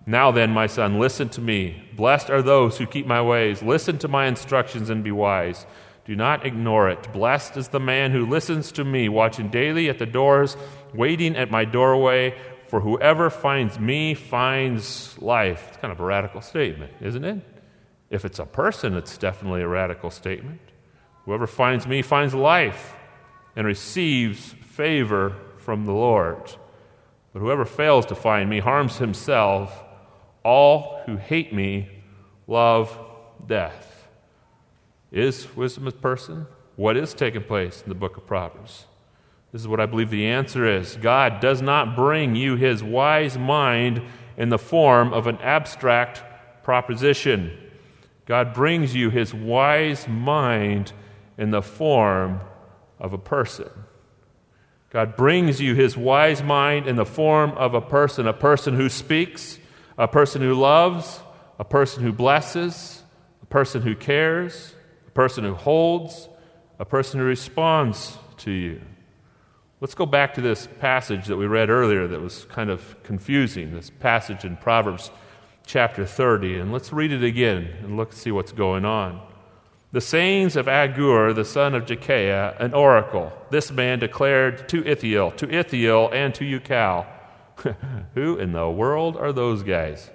Now 0.05 0.31
then, 0.31 0.51
my 0.51 0.67
son, 0.67 0.99
listen 0.99 1.29
to 1.29 1.41
me. 1.41 1.83
Blessed 1.95 2.29
are 2.29 2.41
those 2.41 2.77
who 2.77 2.85
keep 2.85 3.07
my 3.07 3.21
ways. 3.21 3.63
Listen 3.63 3.97
to 3.99 4.07
my 4.07 4.27
instructions 4.27 4.89
and 4.89 5.03
be 5.03 5.11
wise. 5.11 5.65
Do 6.05 6.15
not 6.15 6.45
ignore 6.45 6.89
it. 6.89 7.11
Blessed 7.11 7.57
is 7.57 7.67
the 7.69 7.79
man 7.79 8.11
who 8.11 8.25
listens 8.25 8.71
to 8.73 8.85
me, 8.85 9.09
watching 9.09 9.49
daily 9.49 9.89
at 9.89 9.99
the 9.99 10.05
doors, 10.05 10.55
waiting 10.93 11.35
at 11.35 11.51
my 11.51 11.65
doorway. 11.65 12.37
For 12.69 12.79
whoever 12.79 13.29
finds 13.29 13.79
me 13.79 14.13
finds 14.13 15.17
life. 15.21 15.65
It's 15.69 15.77
kind 15.77 15.91
of 15.91 15.99
a 15.99 16.05
radical 16.05 16.41
statement, 16.41 16.93
isn't 17.01 17.25
it? 17.25 17.41
If 18.09 18.23
it's 18.25 18.39
a 18.39 18.45
person, 18.45 18.95
it's 18.95 19.17
definitely 19.17 19.61
a 19.61 19.67
radical 19.67 20.09
statement. 20.11 20.61
Whoever 21.25 21.47
finds 21.47 21.85
me 21.85 22.01
finds 22.01 22.33
life 22.33 22.95
and 23.55 23.67
receives 23.67 24.53
favor 24.61 25.35
from 25.57 25.85
the 25.85 25.91
Lord. 25.91 26.55
But 27.33 27.41
whoever 27.41 27.65
fails 27.65 28.05
to 28.07 28.15
find 28.15 28.49
me 28.49 28.59
harms 28.59 28.97
himself. 28.97 29.83
All 30.43 31.01
who 31.05 31.17
hate 31.17 31.53
me 31.53 31.89
love 32.47 32.97
death. 33.45 34.07
Is 35.11 35.55
wisdom 35.55 35.87
a 35.87 35.91
person? 35.91 36.47
What 36.77 36.95
is 36.95 37.13
taking 37.13 37.43
place 37.43 37.81
in 37.81 37.89
the 37.89 37.95
book 37.95 38.17
of 38.17 38.25
Proverbs? 38.25 38.85
This 39.51 39.61
is 39.61 39.67
what 39.67 39.79
I 39.79 39.85
believe 39.85 40.09
the 40.09 40.27
answer 40.27 40.65
is. 40.65 40.95
God 40.97 41.39
does 41.39 41.61
not 41.61 41.95
bring 41.95 42.35
you 42.35 42.55
his 42.55 42.83
wise 42.83 43.37
mind 43.37 44.01
in 44.37 44.49
the 44.49 44.57
form 44.57 45.13
of 45.13 45.27
an 45.27 45.37
abstract 45.37 46.23
proposition. 46.63 47.57
God 48.27 48.53
brings 48.53 48.93
you 48.93 49.09
his 49.09 49.33
wise 49.33 50.05
mind 50.05 50.91
in 51.37 51.51
the 51.51 51.61
form 51.61 52.41
of 52.99 53.13
a 53.13 53.17
person. 53.17 53.69
God 54.89 55.15
brings 55.15 55.61
you 55.61 55.73
his 55.75 55.95
wise 55.95 56.43
mind 56.43 56.87
in 56.87 56.97
the 56.97 57.05
form 57.05 57.51
of 57.51 57.73
a 57.73 57.79
person, 57.79 58.27
a 58.27 58.33
person 58.33 58.75
who 58.75 58.89
speaks, 58.89 59.59
a 59.97 60.09
person 60.09 60.41
who 60.41 60.53
loves, 60.53 61.21
a 61.57 61.63
person 61.63 62.03
who 62.03 62.11
blesses, 62.11 63.01
a 63.41 63.45
person 63.45 63.81
who 63.81 63.95
cares, 63.95 64.75
a 65.07 65.11
person 65.11 65.45
who 65.45 65.53
holds, 65.53 66.27
a 66.79 66.85
person 66.85 67.21
who 67.21 67.25
responds 67.25 68.17
to 68.37 68.51
you. 68.51 68.81
Let's 69.79 69.95
go 69.95 70.05
back 70.05 70.33
to 70.33 70.41
this 70.41 70.67
passage 70.79 71.27
that 71.27 71.37
we 71.37 71.45
read 71.45 71.69
earlier 71.69 72.07
that 72.07 72.19
was 72.19 72.43
kind 72.45 72.69
of 72.69 73.01
confusing, 73.03 73.73
this 73.73 73.89
passage 73.89 74.43
in 74.43 74.57
Proverbs 74.57 75.11
chapter 75.67 76.05
30, 76.05 76.59
and 76.59 76.71
let's 76.71 76.93
read 76.93 77.11
it 77.11 77.23
again 77.23 77.67
and 77.83 77.97
look 77.97 78.13
see 78.13 78.31
what's 78.31 78.53
going 78.53 78.85
on. 78.85 79.21
The 79.91 80.01
sayings 80.01 80.55
of 80.55 80.67
Agur, 80.67 81.33
the 81.33 81.45
son 81.45 81.75
of 81.75 81.85
Jekiah, 81.85 82.59
an 82.59 82.73
oracle, 82.73 83.31
this 83.51 83.69
man 83.69 83.99
declared 83.99 84.67
to 84.69 84.83
Ithiel, 84.85 85.31
to 85.31 85.47
Ithiel, 85.47 86.09
and 86.11 86.33
to 86.35 86.43
Ucal. 86.43 87.05
Who 88.15 88.37
in 88.37 88.53
the 88.53 88.69
world 88.69 89.17
are 89.17 89.33
those 89.33 89.63
guys? 89.63 90.09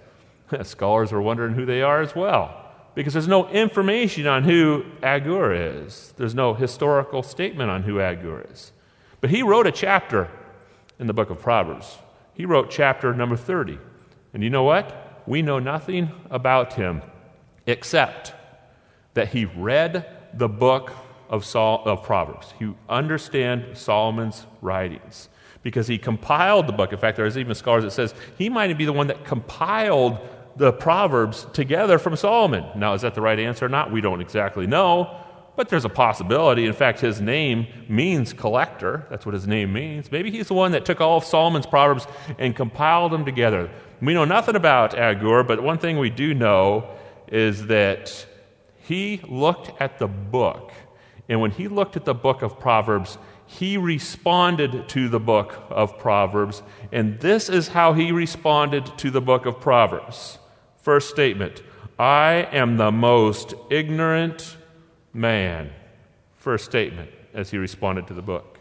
Scholars 0.63 1.13
are 1.13 1.21
wondering 1.21 1.55
who 1.55 1.67
they 1.67 1.83
are 1.83 2.01
as 2.01 2.15
well 2.15 2.63
because 2.95 3.15
there's 3.15 3.29
no 3.29 3.49
information 3.49 4.27
on 4.27 4.45
who 4.45 4.85
Agur 5.03 5.53
is. 5.55 6.13
There's 6.17 6.35
no 6.35 6.55
historical 6.55 7.23
statement 7.23 7.71
on 7.71 7.83
who 7.83 8.01
Agur 8.01 8.47
is. 8.51 8.73
But 9.21 9.31
he 9.31 9.43
wrote 9.43 9.67
a 9.67 9.73
chapter 9.73 10.31
in 10.99 11.07
the 11.07 11.15
book 11.15 11.31
of 11.31 11.41
Proverbs. 11.41 11.99
He 12.35 12.45
wrote 12.45 12.71
chapter 12.71 13.15
number 13.15 13.37
30. 13.37 13.79
And 14.35 14.43
you 14.43 14.51
know 14.51 14.63
what? 14.63 15.02
We 15.27 15.43
know 15.43 15.59
nothing 15.59 16.11
about 16.31 16.75
him 16.75 17.03
except 17.67 18.33
that 19.15 19.29
he 19.29 19.45
read 19.45 20.07
the 20.35 20.49
book 20.49 20.93
of, 21.29 21.45
Sol- 21.45 21.83
of 21.85 22.03
Proverbs. 22.03 22.55
He 22.59 22.73
understand 22.89 23.77
Solomon's 23.77 24.47
writings 24.61 25.29
because 25.63 25.87
he 25.87 25.99
compiled 25.99 26.67
the 26.67 26.73
book. 26.73 26.93
In 26.93 26.99
fact, 26.99 27.17
there's 27.17 27.39
even 27.39 27.55
scholars 27.55 27.85
that 27.85 27.93
says 27.93 28.15
he 28.37 28.49
might 28.49 28.77
be 28.77 28.85
the 28.85 28.93
one 28.93 29.07
that 29.07 29.25
compiled 29.25 30.19
the 30.57 30.73
Proverbs 30.73 31.47
together 31.53 31.99
from 31.99 32.17
Solomon. 32.17 32.65
Now, 32.77 32.95
is 32.95 33.03
that 33.03 33.15
the 33.15 33.23
right 33.23 33.39
answer 33.39 33.67
or 33.67 33.69
not? 33.69 33.91
We 33.91 34.01
don't 34.01 34.21
exactly 34.21 34.67
know, 34.67 35.17
but 35.57 35.69
there's 35.69 35.85
a 35.85 35.91
possibility. 35.91 36.67
In 36.67 36.73
fact, 36.73 37.01
his 37.01 37.21
name 37.21 37.67
means 37.89 38.33
collector. 38.33 39.07
That's 39.09 39.25
what 39.25 39.35
his 39.35 39.47
name 39.47 39.73
means. 39.73 40.11
Maybe 40.13 40.31
he's 40.31 40.49
the 40.49 40.55
one 40.55 40.73
that 40.73 40.85
took 40.85 41.01
all 41.01 41.17
of 41.17 41.25
Solomon's 41.25 41.67
Proverbs 41.67 42.07
and 42.39 42.55
compiled 42.55 43.13
them 43.13 43.25
together. 43.25 43.71
We 44.03 44.15
know 44.15 44.25
nothing 44.25 44.57
about 44.57 44.99
Agur, 44.99 45.45
but 45.45 45.63
one 45.63 45.79
thing 45.79 45.97
we 45.97 46.11
do 46.11 46.35
know 46.35 46.89
is 47.29 47.69
that 47.69 48.27
he 48.81 49.21
looked 49.29 49.81
at 49.81 50.01
the 50.01 50.09
book. 50.09 50.73
And 51.29 51.41
when 51.41 51.53
he 51.53 51.69
looked 51.69 51.97
at 51.97 52.05
the 52.05 52.15
book 52.15 52.43
of 52.43 52.59
Proverbs, 52.59 53.17
he 53.47 53.77
responded 53.77 54.89
to 54.89 55.09
the 55.09 55.21
book 55.21 55.57
of 55.71 55.99
Proverbs. 55.99 56.65
And 56.91 57.21
this 57.21 57.49
is 57.49 57.69
how 57.69 57.93
he 57.93 58.11
responded 58.11 58.87
to 58.99 59.11
the 59.13 59.21
book 59.21 59.47
of 59.47 59.61
Proverbs. 59.61 60.41
First 60.79 61.11
statement 61.11 61.63
I 61.97 62.49
am 62.51 62.79
the 62.79 62.91
most 62.91 63.55
ignorant 63.71 64.57
man. 65.13 65.71
First 66.35 66.65
statement 66.65 67.11
as 67.33 67.53
he 67.53 67.57
responded 67.57 68.09
to 68.09 68.15
the 68.15 68.23
book. 68.23 68.59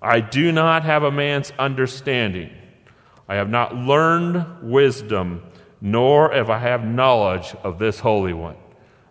I 0.00 0.20
do 0.20 0.52
not 0.52 0.84
have 0.84 1.02
a 1.02 1.10
man's 1.10 1.52
understanding. 1.58 2.50
I 3.30 3.36
have 3.36 3.48
not 3.48 3.76
learned 3.76 4.44
wisdom, 4.60 5.44
nor 5.80 6.32
have 6.32 6.50
I 6.50 6.58
have 6.58 6.84
knowledge 6.84 7.54
of 7.62 7.78
this 7.78 8.00
Holy 8.00 8.32
One. 8.32 8.56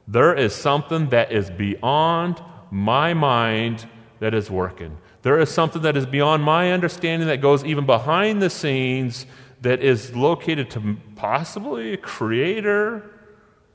There 0.09 0.35
is 0.35 0.53
something 0.53 1.07
that 1.07 1.31
is 1.31 1.49
beyond 1.49 2.41
my 2.69 3.13
mind 3.13 3.87
that 4.19 4.33
is 4.33 4.51
working. 4.51 4.97
There 5.21 5.39
is 5.39 5.49
something 5.49 5.83
that 5.83 5.95
is 5.95 6.05
beyond 6.05 6.43
my 6.43 6.73
understanding 6.73 7.29
that 7.29 7.39
goes 7.39 7.63
even 7.63 7.85
behind 7.85 8.41
the 8.41 8.49
scenes 8.49 9.25
that 9.61 9.81
is 9.81 10.13
located 10.13 10.69
to 10.71 10.97
possibly 11.15 11.93
a 11.93 11.97
creator. 11.97 13.09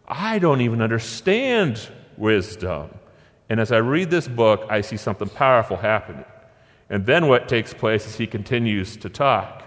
I 0.07 0.39
don't 0.39 0.61
even 0.61 0.83
understand 0.83 1.89
wisdom. 2.19 2.91
And 3.49 3.59
as 3.59 3.73
I 3.73 3.79
read 3.79 4.11
this 4.11 4.29
book, 4.29 4.67
I 4.69 4.83
see 4.83 4.99
something 4.99 5.31
powerful 5.31 5.79
happening. 5.79 6.27
And 6.91 7.07
then 7.07 7.29
what 7.29 7.49
takes 7.49 7.73
place 7.73 8.07
is 8.07 8.17
he 8.17 8.27
continues 8.27 8.99
to 8.99 9.09
talk. 9.09 9.64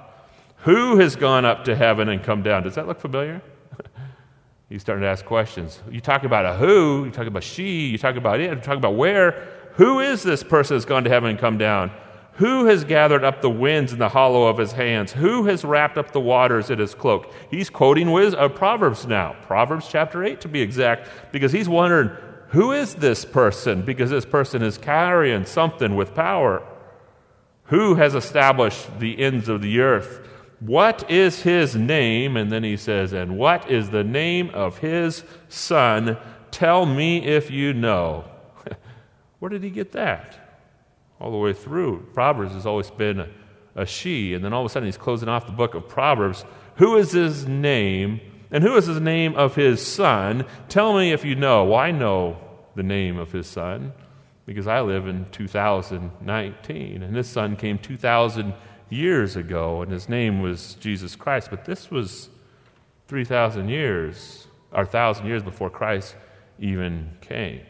Who 0.68 0.98
has 0.98 1.16
gone 1.16 1.46
up 1.46 1.64
to 1.64 1.78
heaven 1.78 2.10
and 2.10 2.22
come 2.22 2.44
down? 2.44 2.64
Does 2.64 2.76
that 2.76 2.88
look 2.88 3.00
familiar? 3.00 3.42
He's 4.70 4.82
starting 4.82 5.04
to 5.04 5.08
ask 5.08 5.24
questions. 5.24 5.82
You 5.90 6.02
talk 6.02 6.26
about 6.26 6.46
a 6.46 6.56
who, 6.56 7.06
you 7.06 7.12
talk 7.12 7.26
about 7.26 7.44
she, 7.44 7.88
you 7.88 7.98
talk 7.98 8.18
about 8.18 8.42
it, 8.42 8.50
you 8.50 8.56
talk 8.58 8.76
about 8.76 8.96
where. 8.96 9.48
Who 9.76 10.02
is 10.02 10.24
this 10.24 10.44
person 10.44 10.76
that's 10.76 10.84
gone 10.84 11.06
to 11.06 11.10
heaven 11.10 11.30
and 11.30 11.40
come 11.40 11.58
down? 11.58 11.90
Who 12.34 12.66
has 12.66 12.84
gathered 12.84 13.24
up 13.24 13.42
the 13.42 13.50
winds 13.50 13.94
in 13.94 14.00
the 14.00 14.10
hollow 14.10 14.48
of 14.48 14.58
his 14.58 14.74
hands? 14.74 15.14
Who 15.14 15.46
has 15.46 15.64
wrapped 15.64 15.98
up 15.98 16.12
the 16.12 16.20
waters 16.20 16.70
in 16.70 16.80
his 16.80 16.94
cloak? 16.94 17.34
He's 17.50 17.70
quoting 17.70 18.10
uh, 18.10 18.50
Proverbs 18.50 19.08
now, 19.08 19.38
Proverbs 19.44 19.88
chapter 19.88 20.26
8 20.26 20.42
to 20.42 20.50
be 20.50 20.62
exact, 20.62 21.08
because 21.32 21.54
he's 21.54 21.70
wondering, 21.70 22.10
who 22.50 22.74
is 22.74 22.96
this 22.96 23.24
person? 23.24 23.84
Because 23.84 24.10
this 24.10 24.26
person 24.26 24.62
is 24.64 24.78
carrying 24.78 25.46
something 25.46 25.96
with 25.96 26.14
power. 26.14 26.62
Who 27.68 27.96
has 27.96 28.16
established 28.16 29.00
the 29.00 29.18
ends 29.18 29.48
of 29.48 29.62
the 29.62 29.80
earth? 29.80 30.28
What 30.60 31.10
is 31.10 31.44
his 31.44 31.76
name? 31.76 32.36
And 32.36 32.52
then 32.52 32.64
he 32.64 32.78
says, 32.78 33.14
And 33.14 33.38
what 33.38 33.70
is 33.70 33.90
the 33.90 34.04
name 34.04 34.50
of 34.52 34.80
his 34.80 35.24
son? 35.50 36.18
Tell 36.52 36.86
me 36.86 37.26
if 37.26 37.52
you 37.52 37.74
know. 37.74 38.26
Where 39.40 39.50
did 39.50 39.64
he 39.64 39.70
get 39.70 39.92
that? 39.92 40.48
all 41.20 41.32
the 41.32 41.38
way 41.38 41.54
through. 41.54 42.08
Proverbs 42.14 42.54
has 42.54 42.66
always 42.66 42.92
been 42.92 43.20
a, 43.20 43.28
a 43.76 43.86
she, 43.86 44.34
and 44.34 44.44
then 44.44 44.54
all 44.54 44.62
of 44.62 44.66
a 44.66 44.70
sudden 44.70 44.88
he's 44.88 44.98
closing 44.98 45.30
off 45.30 45.46
the 45.46 45.52
book 45.52 45.74
of 45.74 45.88
Proverbs. 45.88 46.46
Who 46.76 46.98
is 46.98 47.12
his 47.12 47.48
name? 47.48 48.22
And 48.52 48.64
who 48.64 48.76
is 48.76 48.86
his 48.86 49.00
name 49.00 49.36
of 49.36 49.56
his 49.56 49.86
son? 49.86 50.46
Tell 50.70 50.96
me 50.96 51.12
if 51.12 51.26
you 51.26 51.36
know. 51.36 51.66
Well, 51.66 51.80
I 51.80 51.92
know 51.92 52.38
the 52.76 52.84
name 52.84 53.18
of 53.18 53.32
his 53.32 53.48
son 53.48 53.94
because 54.46 54.68
I 54.68 54.80
live 54.80 55.08
in 55.08 55.26
2019, 55.32 57.04
and 57.04 57.16
his 57.16 57.28
son 57.28 57.58
came 57.58 57.78
2,000 57.78 58.54
years 58.90 59.36
ago, 59.36 59.82
and 59.82 59.92
his 59.92 60.08
name 60.08 60.42
was 60.42 60.76
Jesus 60.76 61.16
Christ. 61.16 61.50
But 61.50 61.66
this 61.66 61.92
was 61.92 62.30
3,000 63.08 63.70
years, 63.70 64.48
or 64.72 64.84
1,000 64.84 65.26
years 65.26 65.44
before 65.44 65.70
Christ 65.70 66.16
even 66.60 67.12
came. 67.22 67.62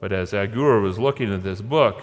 But 0.00 0.12
as 0.12 0.32
Agur 0.32 0.80
was 0.80 0.98
looking 0.98 1.32
at 1.32 1.42
this 1.42 1.60
book, 1.60 2.02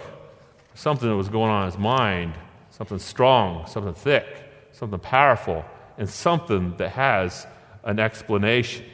something 0.74 1.08
that 1.08 1.16
was 1.16 1.28
going 1.28 1.50
on 1.50 1.64
in 1.64 1.70
his 1.70 1.78
mind, 1.78 2.34
something 2.70 2.98
strong, 2.98 3.66
something 3.66 3.94
thick, 3.94 4.26
something 4.72 5.00
powerful, 5.00 5.64
and 5.96 6.08
something 6.08 6.76
that 6.76 6.90
has 6.90 7.46
an 7.82 7.98
explanation. 7.98 8.84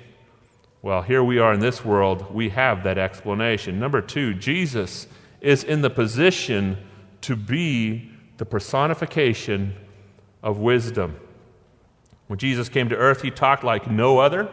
Well, 0.80 1.02
here 1.02 1.22
we 1.22 1.38
are 1.38 1.52
in 1.52 1.60
this 1.60 1.84
world, 1.84 2.34
we 2.34 2.50
have 2.50 2.84
that 2.84 2.98
explanation. 2.98 3.78
Number 3.78 4.00
two, 4.00 4.34
Jesus 4.34 5.06
is 5.40 5.64
in 5.64 5.82
the 5.82 5.90
position 5.90 6.78
to 7.22 7.36
be 7.36 8.10
the 8.36 8.44
personification 8.44 9.74
of 10.42 10.58
wisdom. 10.58 11.16
When 12.26 12.38
Jesus 12.38 12.68
came 12.68 12.88
to 12.88 12.96
earth, 12.96 13.22
he 13.22 13.30
talked 13.30 13.64
like 13.64 13.90
no 13.90 14.18
other. 14.18 14.48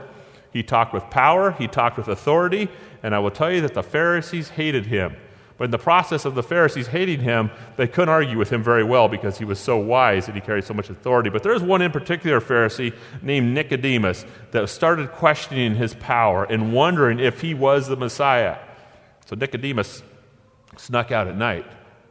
He 0.52 0.64
talked 0.64 0.94
with 0.94 1.10
power, 1.10 1.52
he 1.52 1.68
talked 1.68 1.98
with 1.98 2.08
authority, 2.10 2.70
and 3.04 3.16
I 3.16 3.20
will 3.20 3.32
tell 3.32 3.52
you 3.52 3.62
that 3.62 3.74
the 3.74 3.84
Pharisees 3.84 4.50
hated 4.50 4.88
him. 4.88 5.16
But 5.58 5.66
in 5.66 5.72
the 5.72 5.78
process 5.78 6.26
of 6.26 6.34
the 6.34 6.44
Pharisees 6.44 6.88
hating 6.88 7.20
him, 7.20 7.52
they 7.78 7.88
couldn't 7.88 8.10
argue 8.10 8.38
with 8.38 8.50
him 8.50 8.64
very 8.64 8.84
well 8.84 9.08
because 9.08 9.38
he 9.38 9.46
was 9.46 9.60
so 9.60 9.78
wise 9.78 10.26
and 10.26 10.34
he 10.34 10.42
carried 10.42 10.64
so 10.64 10.74
much 10.74 10.90
authority. 10.90 11.30
But 11.30 11.44
there's 11.44 11.62
one 11.62 11.84
in 11.84 11.92
particular 11.92 12.42
Pharisee 12.42 12.96
named 13.22 13.54
Nicodemus 13.54 14.26
that 14.52 14.68
started 14.70 15.12
questioning 15.12 15.76
his 15.76 15.94
power 15.94 16.46
and 16.46 16.74
wondering 16.74 17.20
if 17.20 17.42
he 17.42 17.54
was 17.54 17.88
the 17.88 17.96
Messiah. 17.96 18.58
So 19.28 19.36
Nicodemus 19.36 20.02
snuck 20.78 21.12
out 21.12 21.28
at 21.28 21.38
night. 21.38 21.68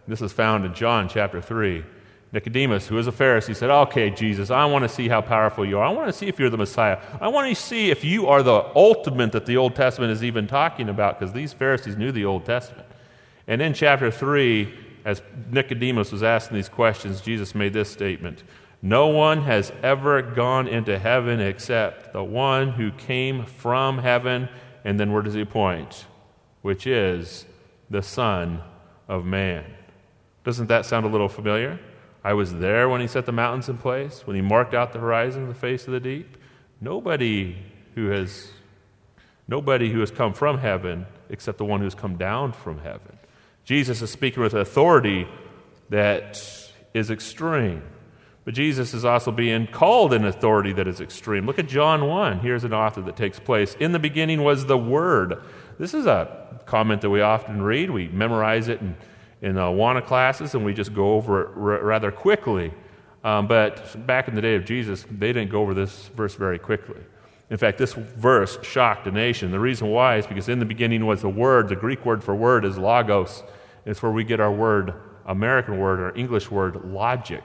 This 0.09 0.23
is 0.23 0.33
found 0.33 0.65
in 0.65 0.75
John 0.75 1.09
chapter 1.09 1.41
3. 1.41 1.85
Nicodemus, 2.33 2.87
who 2.87 2.97
is 2.97 3.09
a 3.09 3.13
Pharisee, 3.13 3.57
said, 3.57 3.71
Okay, 3.71 4.11
Jesus, 4.11 4.51
I 4.51 4.65
want 4.65 4.85
to 4.85 4.89
see 4.89 5.09
how 5.09 5.21
powerful 5.21 5.67
you 5.67 5.79
are. 5.79 5.85
I 5.85 5.91
want 5.91 6.07
to 6.07 6.13
see 6.13 6.29
if 6.29 6.39
you're 6.39 6.51
the 6.51 6.57
Messiah. 6.57 6.99
I 7.21 7.29
want 7.29 7.49
to 7.49 7.61
see 7.61 7.91
if 7.91 8.05
you 8.05 8.29
are 8.29 8.43
the 8.43 8.71
ultimate 8.77 9.33
that 9.33 9.47
the 9.47 9.57
Old 9.57 9.75
Testament 9.75 10.13
is 10.13 10.23
even 10.23 10.47
talking 10.47 10.89
about, 10.89 11.19
because 11.19 11.33
these 11.33 11.53
Pharisees 11.53 11.97
knew 11.97 12.13
the 12.13 12.25
Old 12.25 12.45
Testament. 12.45 12.87
And 13.49 13.61
in 13.61 13.75
chapter 13.75 14.13
3, 14.13 14.73
as 15.05 15.23
Nicodemus 15.51 16.13
was 16.13 16.23
asking 16.23 16.57
these 16.57 16.69
questions, 16.69 17.21
Jesus 17.21 17.55
made 17.55 17.73
this 17.73 17.91
statement 17.91 18.45
No 18.81 19.09
one 19.09 19.43
has 19.43 19.73
ever 19.83 20.23
gone 20.23 20.69
into 20.69 20.99
heaven 20.99 21.41
except 21.41 22.13
the 22.13 22.23
one 22.23 22.73
who 22.73 22.93
came 22.93 23.45
from 23.45 23.99
heaven. 23.99 24.49
And 24.85 25.01
then 25.01 25.13
where 25.13 25.23
does 25.23 25.35
he 25.35 25.45
point? 25.45 26.07
Which 26.63 26.87
is 26.87 27.45
the 27.91 28.03
Son 28.03 28.63
of 29.09 29.25
Man. 29.25 29.65
Doesn't 30.45 30.69
that 30.69 30.87
sound 30.87 31.07
a 31.07 31.09
little 31.09 31.29
familiar? 31.29 31.79
I 32.23 32.35
was 32.35 32.55
there 32.55 32.89
when 32.89 33.01
he 33.01 33.07
set 33.07 33.27
the 33.27 33.33
mountains 33.33 33.69
in 33.69 33.79
place, 33.79 34.27
when 34.27 34.37
he 34.37 34.43
marked 34.43 34.75
out 34.75 34.93
the 34.93 34.99
horizon, 34.99 35.49
the 35.49 35.55
face 35.55 35.87
of 35.87 35.93
the 35.93 36.01
deep. 36.01 36.37
Nobody 36.81 37.57
who 37.95 38.09
has 38.09 38.51
nobody 39.49 39.91
who 39.91 40.01
has 40.01 40.11
come 40.11 40.33
from 40.33 40.59
heaven 40.59 41.07
except 41.29 41.59
the 41.59 41.65
one 41.65 41.81
who 41.81 41.85
has 41.85 41.95
come 41.95 42.17
down 42.17 42.53
from 42.53 42.79
heaven. 42.79 43.19
Jesus 43.65 44.03
is 44.03 44.11
speaking 44.11 44.43
with 44.43 44.55
authority 44.55 45.27
that 45.89 46.43
is 46.95 47.11
extreme. 47.11 47.83
But 48.45 48.55
Jesus 48.55 48.95
is 48.95 49.05
also 49.05 49.31
being 49.31 49.67
called 49.67 50.13
an 50.13 50.25
authority 50.25 50.73
that 50.73 50.89
is 50.89 51.01
extreme. 51.01 51.47
Look 51.47 51.59
at 51.59 51.69
John 51.69 52.07
1. 52.07 52.41
Here's 52.41 52.65
an 52.65 52.73
author 52.73 53.03
that 53.03 53.17
takes 53.17 53.39
place. 53.39 53.77
In 53.79 53.93
the 53.93 53.99
beginning 53.99 54.43
was 54.43 54.67
the 54.67 54.79
Word. 54.79 55.43
This 55.79 55.95
is 55.95 56.07
a 56.07 56.61
comment 56.67 57.03
that 57.03 57.11
we 57.11 57.21
often 57.21 57.63
read. 57.63 57.91
We 57.91 58.09
memorize 58.09 58.69
it 58.69 58.81
in, 58.81 58.97
in 59.43 59.57
uh, 59.57 59.67
Awana 59.67 60.05
classes 60.05 60.55
and 60.55 60.65
we 60.65 60.75
just 60.75 60.95
go 60.95 61.15
over 61.15 61.43
it 61.43 61.49
r- 61.49 61.85
rather 61.85 62.11
quickly. 62.11 62.73
Um, 63.23 63.47
but 63.47 64.07
back 64.07 64.29
in 64.29 64.35
the 64.35 64.41
day 64.41 64.55
of 64.55 64.65
Jesus, 64.65 65.05
they 65.11 65.33
didn't 65.33 65.51
go 65.51 65.61
over 65.61 65.75
this 65.75 66.09
verse 66.09 66.35
very 66.35 66.59
quickly. 66.59 67.01
In 67.51 67.57
fact, 67.57 67.79
this 67.79 67.95
verse 67.95 68.59
shocked 68.63 69.07
a 69.07 69.11
nation. 69.11 69.51
The 69.51 69.59
reason 69.59 69.89
why 69.89 70.17
is 70.17 70.27
because 70.27 70.49
in 70.49 70.61
the 70.61 70.65
beginning 70.65 71.05
was 71.05 71.23
the 71.23 71.29
word. 71.29 71.69
The 71.69 71.77
Greek 71.77 72.07
word 72.07 72.23
for 72.23 72.35
word 72.35 72.65
is 72.65 72.79
logos. 72.79 73.43
It's 73.85 74.03
where 74.03 74.13
we 74.13 74.25
get 74.25 74.41
our 74.41 74.53
word, 74.53 74.95
American 75.27 75.79
word, 75.79 75.99
or 75.99 76.17
English 76.17 76.51
word, 76.51 76.85
logic. 76.85 77.43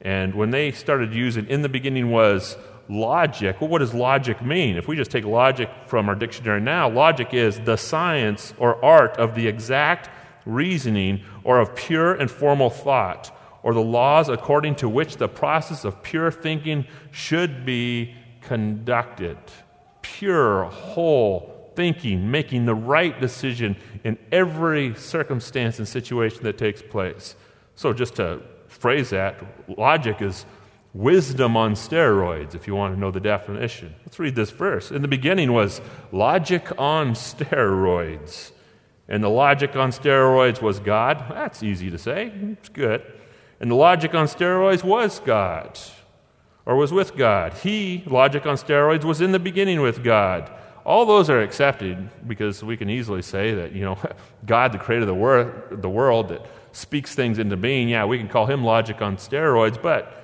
And 0.00 0.34
when 0.34 0.50
they 0.50 0.72
started 0.72 1.14
using, 1.14 1.46
in 1.46 1.62
the 1.62 1.68
beginning 1.68 2.10
was 2.10 2.56
logic. 2.88 3.60
Well, 3.60 3.70
what 3.70 3.78
does 3.78 3.94
logic 3.94 4.42
mean? 4.42 4.76
If 4.76 4.88
we 4.88 4.96
just 4.96 5.10
take 5.10 5.24
logic 5.24 5.70
from 5.86 6.08
our 6.08 6.14
dictionary 6.14 6.60
now, 6.60 6.88
logic 6.88 7.32
is 7.32 7.60
the 7.60 7.76
science 7.76 8.52
or 8.58 8.84
art 8.84 9.16
of 9.16 9.34
the 9.34 9.46
exact 9.46 10.10
reasoning 10.50 11.22
or 11.44 11.58
of 11.58 11.74
pure 11.74 12.14
and 12.14 12.30
formal 12.30 12.70
thought, 12.70 13.36
or 13.62 13.74
the 13.74 13.82
laws 13.82 14.28
according 14.28 14.74
to 14.76 14.88
which 14.88 15.16
the 15.16 15.28
process 15.28 15.84
of 15.84 16.02
pure 16.02 16.30
thinking 16.30 16.86
should 17.10 17.64
be 17.64 18.14
conducted. 18.40 19.38
Pure, 20.02 20.64
whole 20.64 21.72
thinking, 21.76 22.30
making 22.30 22.64
the 22.66 22.74
right 22.74 23.20
decision 23.20 23.76
in 24.04 24.18
every 24.32 24.94
circumstance 24.94 25.78
and 25.78 25.86
situation 25.86 26.42
that 26.42 26.58
takes 26.58 26.82
place. 26.82 27.36
So, 27.74 27.92
just 27.92 28.16
to 28.16 28.40
phrase 28.68 29.10
that, 29.10 29.42
logic 29.78 30.20
is 30.20 30.46
wisdom 30.92 31.56
on 31.56 31.74
steroids, 31.74 32.54
if 32.54 32.66
you 32.66 32.74
want 32.74 32.94
to 32.94 33.00
know 33.00 33.10
the 33.10 33.20
definition. 33.20 33.94
Let's 34.04 34.18
read 34.18 34.34
this 34.34 34.50
verse. 34.50 34.90
In 34.90 35.02
the 35.02 35.08
beginning 35.08 35.52
was 35.52 35.80
logic 36.12 36.70
on 36.78 37.12
steroids. 37.12 38.52
And 39.10 39.24
the 39.24 39.28
logic 39.28 39.74
on 39.74 39.90
steroids 39.90 40.62
was 40.62 40.78
God. 40.78 41.24
That's 41.28 41.64
easy 41.64 41.90
to 41.90 41.98
say. 41.98 42.32
It's 42.52 42.68
good. 42.68 43.02
And 43.58 43.70
the 43.70 43.74
logic 43.74 44.14
on 44.14 44.26
steroids 44.26 44.84
was 44.84 45.18
God, 45.20 45.78
or 46.64 46.76
was 46.76 46.92
with 46.92 47.16
God. 47.16 47.52
He, 47.54 48.04
logic 48.06 48.46
on 48.46 48.56
steroids, 48.56 49.04
was 49.04 49.20
in 49.20 49.32
the 49.32 49.38
beginning 49.38 49.80
with 49.80 50.02
God. 50.02 50.50
All 50.86 51.04
those 51.04 51.28
are 51.28 51.42
accepted 51.42 52.08
because 52.26 52.64
we 52.64 52.76
can 52.76 52.88
easily 52.88 53.20
say 53.20 53.52
that, 53.52 53.72
you 53.72 53.82
know, 53.82 53.98
God, 54.46 54.72
the 54.72 54.78
creator 54.78 55.02
of 55.02 55.08
the, 55.08 55.14
wor- 55.14 55.66
the 55.70 55.90
world, 55.90 56.28
that 56.28 56.46
speaks 56.72 57.14
things 57.14 57.38
into 57.38 57.56
being, 57.56 57.88
yeah, 57.88 58.04
we 58.04 58.16
can 58.16 58.28
call 58.28 58.46
him 58.46 58.64
logic 58.64 59.02
on 59.02 59.16
steroids, 59.16 59.80
but 59.80 60.16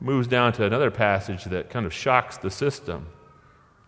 moves 0.00 0.26
down 0.26 0.52
to 0.52 0.66
another 0.66 0.90
passage 0.90 1.44
that 1.44 1.70
kind 1.70 1.86
of 1.86 1.94
shocks 1.94 2.36
the 2.36 2.50
system. 2.50 3.06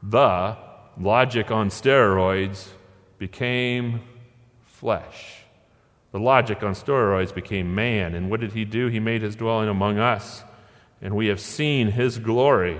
The 0.03 0.57
logic 0.99 1.51
on 1.51 1.69
steroids 1.69 2.69
became 3.19 4.01
flesh. 4.79 5.43
The 6.13 6.21
logic 6.21 6.63
on 6.63 6.75
steroids 6.75 7.35
became 7.35 7.75
man. 7.75 8.15
And 8.15 8.31
what 8.31 8.41
did 8.41 8.53
he 8.53 8.65
do? 8.65 8.87
He 8.87 9.01
made 9.01 9.23
his 9.23 9.37
dwelling 9.37 9.69
among 9.69 9.99
us. 9.99 10.45
And 11.03 11.15
we 11.17 11.27
have 11.27 11.41
seen 11.41 11.89
his 11.89 12.19
glory, 12.19 12.79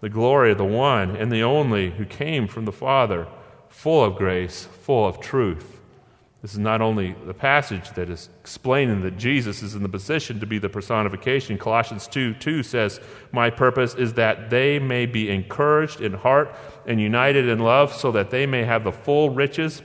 the 0.00 0.08
glory 0.08 0.52
of 0.52 0.58
the 0.58 0.64
one 0.64 1.16
and 1.16 1.30
the 1.30 1.42
only 1.42 1.90
who 1.90 2.04
came 2.04 2.48
from 2.48 2.64
the 2.64 2.72
Father, 2.72 3.26
full 3.68 4.02
of 4.04 4.16
grace, 4.16 4.68
full 4.82 5.06
of 5.06 5.20
truth. 5.20 5.80
This 6.40 6.52
is 6.52 6.58
not 6.58 6.82
only 6.82 7.14
the 7.24 7.32
passage 7.32 7.90
that 7.92 8.10
is 8.10 8.28
explaining 8.40 9.02
that 9.02 9.16
Jesus 9.16 9.62
is 9.62 9.74
in 9.74 9.82
the 9.82 9.88
position 9.88 10.40
to 10.40 10.46
be 10.46 10.58
the 10.58 10.68
personification. 10.68 11.56
Colossians 11.56 12.06
2 12.06 12.34
2 12.34 12.62
says, 12.62 13.00
My 13.32 13.48
purpose 13.48 13.94
is 13.94 14.14
that 14.14 14.50
they 14.50 14.78
may 14.78 15.06
be 15.06 15.30
encouraged 15.30 16.02
in 16.02 16.12
heart 16.12 16.54
and 16.86 17.00
united 17.00 17.48
in 17.48 17.60
love, 17.60 17.94
so 17.94 18.12
that 18.12 18.30
they 18.30 18.44
may 18.44 18.64
have 18.64 18.84
the 18.84 18.92
full 18.92 19.30
riches 19.30 19.80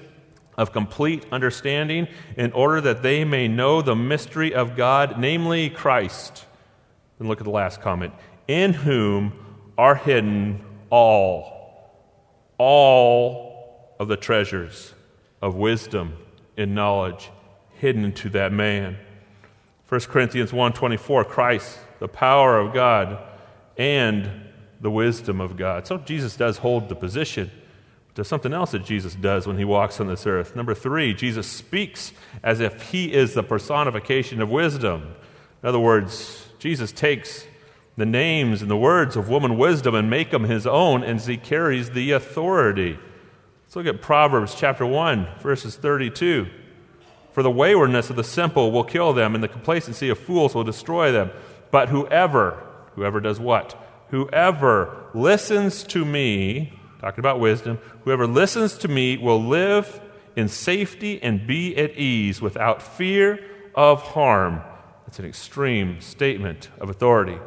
of 0.59 0.73
complete 0.73 1.25
understanding, 1.31 2.07
in 2.37 2.51
order 2.51 2.81
that 2.81 3.01
they 3.01 3.23
may 3.23 3.47
know 3.47 3.81
the 3.81 3.95
mystery 3.95 4.53
of 4.53 4.75
God, 4.75 5.17
namely 5.17 5.69
Christ. 5.69 6.45
And 7.17 7.27
look 7.27 7.39
at 7.39 7.45
the 7.45 7.49
last 7.49 7.81
comment 7.81 8.13
in 8.47 8.73
whom 8.73 9.33
are 9.77 9.95
hidden 9.95 10.61
all, 10.89 11.95
all 12.57 13.95
of 13.99 14.07
the 14.09 14.17
treasures 14.17 14.93
of 15.41 15.55
wisdom 15.55 16.17
and 16.57 16.75
knowledge 16.75 17.29
hidden 17.75 18.11
to 18.11 18.29
that 18.29 18.51
man. 18.51 18.97
1 19.87 20.01
Corinthians 20.09 20.51
1:24 20.51 21.23
Christ, 21.23 21.79
the 21.99 22.07
power 22.07 22.59
of 22.59 22.73
God 22.73 23.17
and 23.77 24.29
the 24.81 24.91
wisdom 24.91 25.39
of 25.39 25.55
God. 25.55 25.87
So 25.87 25.97
Jesus 25.97 26.35
does 26.35 26.57
hold 26.57 26.89
the 26.89 26.95
position. 26.95 27.49
There's 28.15 28.27
something 28.27 28.53
else 28.53 28.71
that 28.71 28.83
Jesus 28.83 29.15
does 29.15 29.47
when 29.47 29.57
he 29.57 29.65
walks 29.65 29.99
on 29.99 30.07
this 30.07 30.27
earth. 30.27 30.55
Number 30.55 30.73
3, 30.73 31.13
Jesus 31.13 31.47
speaks 31.47 32.11
as 32.43 32.59
if 32.59 32.91
he 32.91 33.13
is 33.13 33.33
the 33.33 33.43
personification 33.43 34.41
of 34.41 34.49
wisdom. 34.49 35.15
In 35.61 35.69
other 35.69 35.79
words, 35.79 36.47
Jesus 36.59 36.91
takes 36.91 37.45
the 37.95 38.05
names 38.05 38.61
and 38.61 38.71
the 38.71 38.77
words 38.77 39.15
of 39.15 39.29
woman 39.29 39.57
wisdom 39.57 39.93
and 39.93 40.09
make 40.09 40.31
them 40.31 40.45
his 40.45 40.65
own 40.65 41.03
as 41.03 41.27
he 41.27 41.37
carries 41.37 41.91
the 41.91 42.11
authority. 42.11 42.97
Let's 43.65 43.75
look 43.75 43.85
at 43.85 44.01
Proverbs 44.01 44.55
chapter 44.55 44.85
1, 44.85 45.27
verses 45.41 45.75
32. 45.75 46.47
For 47.31 47.43
the 47.43 47.51
waywardness 47.51 48.09
of 48.09 48.15
the 48.15 48.23
simple 48.23 48.71
will 48.71 48.83
kill 48.83 49.13
them, 49.13 49.35
and 49.35 49.43
the 49.43 49.47
complacency 49.47 50.09
of 50.09 50.17
fools 50.17 50.55
will 50.55 50.63
destroy 50.63 51.11
them. 51.11 51.29
But 51.71 51.89
whoever, 51.89 52.65
whoever 52.95 53.19
does 53.19 53.39
what? 53.39 53.77
Whoever 54.09 55.05
listens 55.13 55.83
to 55.83 56.03
me, 56.03 56.78
talking 56.99 57.19
about 57.19 57.39
wisdom, 57.39 57.79
whoever 58.03 58.27
listens 58.27 58.77
to 58.79 58.87
me 58.87 59.17
will 59.17 59.41
live 59.41 60.01
in 60.35 60.47
safety 60.47 61.21
and 61.23 61.47
be 61.47 61.75
at 61.77 61.97
ease 61.97 62.41
without 62.41 62.81
fear 62.81 63.39
of 63.73 64.01
harm. 64.01 64.61
That's 65.05 65.19
an 65.19 65.25
extreme 65.25 66.01
statement 66.01 66.69
of 66.79 66.89
authority. 66.89 67.39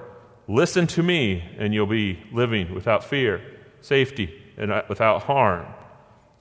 Listen 0.49 0.87
to 0.89 1.03
me, 1.03 1.45
and 1.59 1.73
you'll 1.73 1.87
be 1.87 2.23
living 2.33 2.75
without 2.75 3.05
fear, 3.05 3.41
safety, 3.81 4.43
and 4.57 4.73
uh, 4.73 4.83
without 4.89 5.23
harm. 5.23 5.67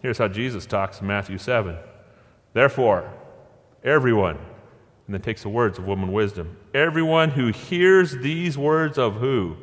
Here's 0.01 0.17
how 0.17 0.27
Jesus 0.27 0.65
talks 0.65 0.99
in 0.99 1.07
Matthew 1.07 1.37
7. 1.37 1.77
Therefore, 2.53 3.13
everyone, 3.83 4.37
and 5.05 5.13
then 5.13 5.21
takes 5.21 5.43
the 5.43 5.49
words 5.49 5.77
of 5.77 5.85
woman 5.85 6.11
wisdom, 6.11 6.57
everyone 6.73 7.29
who 7.29 7.47
hears 7.47 8.17
these 8.17 8.57
words 8.57 8.97
of 8.97 9.15
who? 9.15 9.57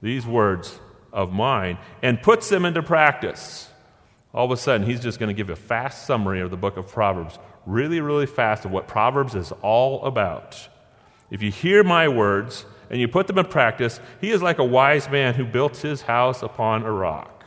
These 0.00 0.26
words 0.26 0.80
of 1.12 1.32
mine, 1.32 1.78
and 2.02 2.22
puts 2.22 2.48
them 2.48 2.64
into 2.64 2.82
practice. 2.82 3.68
All 4.34 4.46
of 4.46 4.50
a 4.50 4.56
sudden, 4.56 4.86
he's 4.86 5.00
just 5.00 5.18
going 5.18 5.28
to 5.28 5.34
give 5.34 5.50
a 5.50 5.56
fast 5.56 6.06
summary 6.06 6.40
of 6.40 6.50
the 6.50 6.56
book 6.56 6.76
of 6.76 6.88
Proverbs, 6.88 7.38
really, 7.66 8.00
really 8.00 8.26
fast 8.26 8.64
of 8.64 8.70
what 8.70 8.88
Proverbs 8.88 9.34
is 9.34 9.52
all 9.62 10.04
about. 10.04 10.68
If 11.30 11.42
you 11.42 11.50
hear 11.50 11.84
my 11.84 12.08
words 12.08 12.64
and 12.90 13.00
you 13.00 13.08
put 13.08 13.26
them 13.26 13.38
in 13.38 13.46
practice, 13.46 14.00
he 14.20 14.30
is 14.30 14.42
like 14.42 14.58
a 14.58 14.64
wise 14.64 15.08
man 15.10 15.34
who 15.34 15.44
built 15.44 15.78
his 15.78 16.02
house 16.02 16.42
upon 16.42 16.82
a 16.82 16.92
rock. 16.92 17.44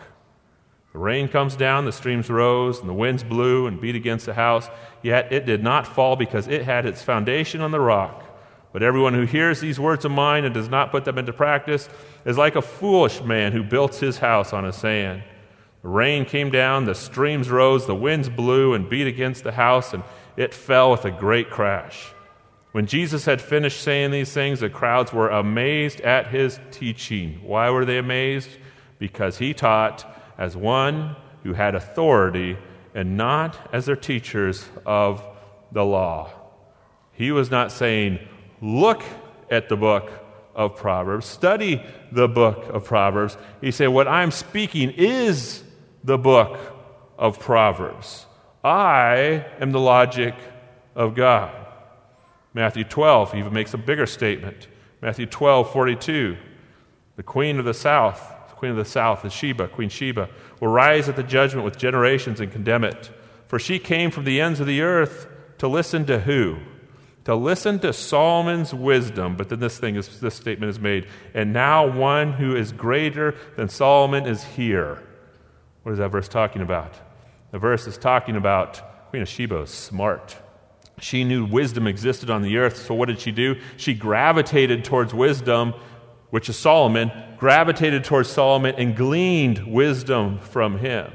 The 0.92 1.00
rain 1.00 1.28
comes 1.28 1.56
down, 1.56 1.86
the 1.86 1.92
streams 1.92 2.30
rose, 2.30 2.80
and 2.80 2.88
the 2.88 2.94
winds 2.94 3.24
blew 3.24 3.68
and 3.68 3.82
beat 3.82 3.96
against 3.96 4.26
the 4.28 4.34
house, 4.34 4.70
yet 5.02 5.32
it 5.32 5.46
did 5.46 5.62
not 5.62 5.86
fall 5.86 6.16
because 6.16 6.48
it 6.48 6.64
had 6.64 6.86
its 6.86 7.04
foundation 7.04 7.62
on 7.62 7.72
the 7.72 7.82
rock. 7.82 8.25
But 8.76 8.84
everyone 8.84 9.14
who 9.14 9.24
hears 9.24 9.62
these 9.62 9.80
words 9.80 10.04
of 10.04 10.12
mine 10.12 10.44
and 10.44 10.54
does 10.54 10.68
not 10.68 10.92
put 10.92 11.06
them 11.06 11.18
into 11.18 11.32
practice 11.32 11.88
is 12.26 12.38
like 12.38 12.58
a 12.58 12.62
foolish 12.62 13.22
man 13.22 13.54
who 13.54 13.64
built 13.64 13.96
his 13.96 14.18
house 14.18 14.52
on 14.52 14.66
a 14.66 14.74
sand. 14.74 15.24
The 15.82 15.88
rain 15.88 16.26
came 16.26 16.52
down, 16.52 16.84
the 16.84 16.94
streams 16.94 17.50
rose, 17.50 17.88
the 17.88 17.96
winds 17.96 18.28
blew 18.28 18.74
and 18.74 18.90
beat 18.90 19.08
against 19.08 19.46
the 19.46 19.54
house, 19.54 19.94
and 19.94 20.04
it 20.36 20.54
fell 20.54 20.92
with 20.92 21.06
a 21.06 21.12
great 21.12 21.50
crash. 21.50 22.12
When 22.74 22.86
Jesus 22.86 23.24
had 23.24 23.42
finished 23.42 23.80
saying 23.80 24.12
these 24.12 24.34
things, 24.34 24.60
the 24.60 24.70
crowds 24.70 25.14
were 25.14 25.30
amazed 25.30 26.02
at 26.02 26.28
his 26.28 26.60
teaching. 26.72 27.40
Why 27.44 27.70
were 27.70 27.86
they 27.86 27.98
amazed? 27.98 28.50
Because 29.00 29.38
he 29.38 29.54
taught 29.54 30.06
as 30.38 30.58
one 30.58 31.16
who 31.44 31.54
had 31.54 31.76
authority 31.76 32.58
and 32.94 33.16
not 33.16 33.58
as 33.72 33.86
their 33.86 33.96
teachers 33.96 34.66
of 34.86 35.26
the 35.72 35.86
law. 35.86 36.30
He 37.14 37.32
was 37.32 37.50
not 37.50 37.72
saying, 37.72 38.20
Look 38.62 39.04
at 39.50 39.70
the 39.70 39.78
book 39.78 40.12
of 40.54 40.76
Proverbs, 40.76 41.26
study 41.26 41.84
the 42.12 42.28
book 42.28 42.66
of 42.70 42.86
Proverbs. 42.86 43.38
He 43.62 43.72
said, 43.72 43.88
What 43.88 44.08
I'm 44.08 44.32
speaking 44.32 44.92
is 44.92 45.64
the 46.04 46.18
book 46.18 46.58
of 47.18 47.40
Proverbs. 47.40 48.26
I 48.64 49.46
am 49.60 49.72
the 49.72 49.80
logic 49.80 50.34
of 50.96 51.16
God. 51.16 51.54
Matthew 52.54 52.86
12 52.86 53.34
he 53.34 53.40
even 53.40 53.54
makes 53.54 53.74
a 53.74 53.78
bigger 53.78 54.06
statement. 54.06 54.68
Matthew 55.02 55.26
12, 55.26 55.72
42. 55.72 56.38
The 57.18 57.24
queen 57.24 57.60
of 57.60 57.66
the 57.66 57.74
south 57.74 58.32
the 58.56 58.60
queen 58.60 58.72
of 58.72 58.78
the 58.78 58.86
south, 58.86 59.26
is 59.26 59.34
Sheba, 59.34 59.68
Queen 59.68 59.90
Sheba, 59.90 60.30
will 60.62 60.70
rise 60.70 61.10
at 61.10 61.18
the 61.18 61.24
judgment 61.24 61.66
with 61.66 61.78
generations 61.78 62.40
and 62.40 62.50
condemn 62.50 62.86
it. 62.86 63.12
For 63.48 63.60
she 63.60 63.80
came 63.80 64.12
from 64.12 64.24
the 64.24 64.40
ends 64.40 64.62
of 64.62 64.66
the 64.66 64.82
earth 64.82 65.28
to 65.58 65.68
listen 65.68 66.06
to 66.06 66.22
who? 66.22 66.60
To 67.26 67.36
listen 67.36 67.80
to 67.80 67.92
Solomon's 67.92 68.74
wisdom. 68.74 69.36
But 69.36 69.50
then 69.50 69.60
this 69.60 69.78
thing 69.78 69.96
is 69.96 70.20
this 70.20 70.36
statement 70.36 70.70
is 70.70 70.80
made. 70.80 71.08
And 71.34 71.54
now 71.54 71.86
one 71.88 72.34
who 72.34 72.56
is 72.56 72.72
greater 72.72 73.36
than 73.56 73.68
Solomon 73.70 74.26
is 74.26 74.44
here. 74.44 75.04
What 75.84 75.92
is 75.92 75.98
that 75.98 76.10
verse 76.10 76.28
talking 76.28 76.62
about? 76.62 76.94
The 77.52 77.60
verse 77.60 77.88
is 77.88 77.98
talking 77.98 78.36
about 78.36 79.10
Queen 79.10 79.22
of 79.22 79.30
Sheba 79.30 79.62
is 79.62 79.70
smart. 79.70 80.38
She 81.00 81.24
knew 81.24 81.46
wisdom 81.46 81.88
existed 81.88 82.30
on 82.30 82.42
the 82.42 82.58
earth, 82.58 82.78
so 82.78 82.94
what 82.94 83.08
did 83.08 83.20
she 83.20 83.32
do? 83.32 83.60
She 83.76 83.94
gravitated 83.94 84.86
towards 84.86 85.14
wisdom 85.14 85.74
which 86.36 86.50
is 86.50 86.58
Solomon, 86.58 87.12
gravitated 87.38 88.04
towards 88.04 88.30
Solomon 88.30 88.76
and 88.78 88.94
gleaned 88.94 89.66
wisdom 89.66 90.40
from 90.40 90.80
him. 90.80 91.14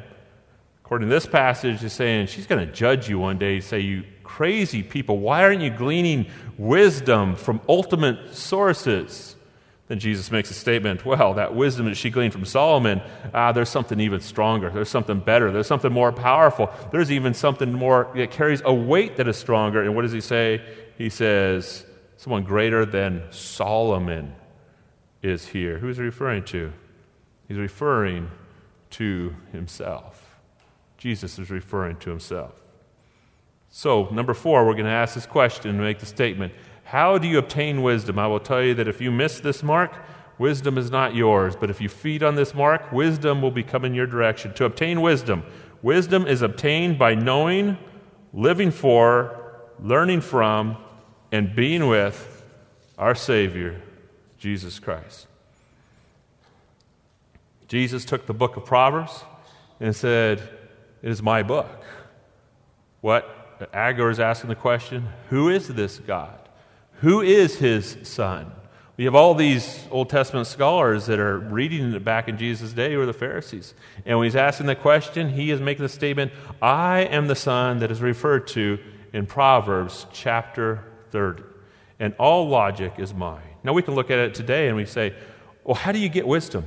According 0.83 1.09
to 1.09 1.14
this 1.14 1.27
passage, 1.27 1.83
he's 1.83 1.92
saying 1.92 2.29
she's 2.29 2.46
going 2.46 2.66
to 2.66 2.73
judge 2.73 3.09
you 3.09 3.18
one 3.18 3.37
day, 3.37 3.61
say, 3.61 3.81
You 3.81 4.05
crazy 4.37 4.83
people, 4.83 5.19
why 5.19 5.43
aren't 5.43 5.61
you 5.61 5.71
gleaning 5.71 6.27
wisdom 6.57 7.35
from 7.35 7.61
ultimate 7.69 8.33
sources? 8.33 9.35
Then 9.88 9.99
Jesus 9.99 10.31
makes 10.31 10.53
a 10.53 10.55
statement 10.55 11.05
well, 11.05 11.35
that 11.35 11.57
wisdom 11.57 11.87
that 11.87 11.97
she 11.97 12.11
gleaned 12.11 12.33
from 12.33 12.45
Solomon, 12.45 13.03
ah, 13.35 13.51
there's 13.51 13.69
something 13.69 13.99
even 13.99 14.21
stronger. 14.21 14.71
There's 14.71 14.88
something 14.88 15.19
better. 15.19 15.51
There's 15.51 15.66
something 15.66 15.93
more 15.93 16.12
powerful. 16.12 16.71
There's 16.93 17.11
even 17.11 17.35
something 17.35 17.73
more 17.73 18.09
that 18.14 18.31
carries 18.31 18.62
a 18.64 18.73
weight 18.73 19.16
that 19.16 19.27
is 19.27 19.37
stronger. 19.37 19.83
And 19.83 19.97
what 19.97 20.03
does 20.03 20.12
he 20.12 20.21
say? 20.21 20.62
He 20.97 21.09
says, 21.09 21.85
someone 22.16 22.45
greater 22.45 22.87
than 22.87 23.25
Solomon 23.31 24.37
is 25.23 25.49
here. 25.49 25.79
Who 25.79 25.88
is 25.88 25.97
he 25.97 26.05
referring 26.05 26.45
to? 26.45 26.73
He's 27.49 27.59
referring 27.59 28.31
to 28.90 29.35
himself. 29.51 30.38
Jesus 30.99 31.37
is 31.37 31.51
referring 31.51 31.97
to 31.97 32.11
himself. 32.11 32.60
So, 33.70 34.09
number 34.11 34.35
four, 34.35 34.66
we're 34.66 34.72
going 34.72 34.85
to 34.85 34.90
ask 34.90 35.14
this 35.14 35.26
question 35.26 35.70
and 35.70 35.78
make 35.78 36.00
the 36.00 36.06
statement 36.06 36.52
how 36.90 37.18
do 37.18 37.28
you 37.28 37.38
obtain 37.38 37.83
wisdom? 37.83 38.18
I 38.18 38.26
will 38.26 38.40
tell 38.40 38.61
you 38.61 38.74
that 38.74 38.88
if 38.88 39.00
you 39.00 39.12
miss 39.12 39.38
this 39.38 39.62
mark, 39.62 39.92
wisdom 40.38 40.76
is 40.76 40.90
not 40.90 41.14
yours. 41.14 41.54
But 41.54 41.70
if 41.70 41.80
you 41.80 41.88
feed 41.88 42.24
on 42.24 42.35
this 42.35 42.52
mark, 42.52 42.90
wisdom 42.90 43.40
will 43.40 43.52
be 43.52 43.62
coming 43.62 43.94
your 43.94 44.09
direction. 44.09 44.52
To 44.54 44.64
obtain 44.64 45.00
wisdom, 45.00 45.44
wisdom 45.83 46.26
is 46.26 46.42
obtained 46.42 46.98
by 46.98 47.14
knowing, 47.14 47.78
living 48.33 48.72
for, 48.72 49.54
learning 49.78 50.22
from, 50.22 50.76
and 51.30 51.54
being 51.54 51.87
with 51.87 52.44
our 52.98 53.14
Savior, 53.14 53.80
Jesus 54.37 54.80
Christ. 54.80 55.28
Jesus 57.68 58.04
took 58.04 58.26
the 58.26 58.35
book 58.35 58.56
of 58.56 58.64
Proverbs 58.64 59.22
and 59.78 59.94
said, 59.94 60.40
It 61.02 61.11
is 61.11 61.22
my 61.22 61.44
book. 61.44 61.85
What? 63.00 63.39
Agur 63.75 64.11
is 64.11 64.20
asking 64.20 64.49
the 64.49 64.57
question 64.57 65.09
Who 65.29 65.49
is 65.49 65.68
this 65.68 65.99
God? 65.99 66.38
Who 67.01 67.20
is 67.20 67.57
his 67.59 67.96
son? 68.03 68.53
We 68.96 69.05
have 69.05 69.14
all 69.14 69.35
these 69.35 69.87
Old 69.90 70.11
Testament 70.11 70.46
scholars 70.46 71.07
that 71.07 71.18
are 71.18 71.38
reading 71.38 71.94
it 71.94 72.05
back 72.05 72.29
in 72.29 72.37
Jesus' 72.37 72.75
day 72.75 72.92
who 72.92 73.01
are 73.01 73.07
the 73.07 73.14
Pharisees. 73.14 73.73
And 74.05 74.18
when 74.18 74.27
he's 74.27 74.37
asking 74.37 74.66
the 74.66 74.75
question, 74.75 75.31
he 75.31 75.51
is 75.51 75.59
making 75.59 75.85
the 75.85 75.88
statement, 75.88 76.33
I 76.61 77.01
am 77.05 77.27
the 77.27 77.35
son 77.35 77.79
that 77.79 77.90
is 77.90 78.03
referred 78.03 78.46
to 78.49 78.79
in 79.14 79.25
Proverbs 79.25 80.07
chapter 80.12 80.85
30. 81.12 81.42
And 81.99 82.14
all 82.18 82.49
logic 82.49 82.94
is 82.99 83.14
mine. 83.14 83.40
Now 83.64 83.73
we 83.73 83.81
can 83.81 83.94
look 83.94 84.11
at 84.11 84.18
it 84.18 84.35
today 84.35 84.68
and 84.68 84.77
we 84.77 84.85
say, 84.85 85.14
well, 85.64 85.77
how 85.77 85.92
do 85.92 85.99
you 85.99 86.11
get 86.11 86.27
wisdom? 86.27 86.66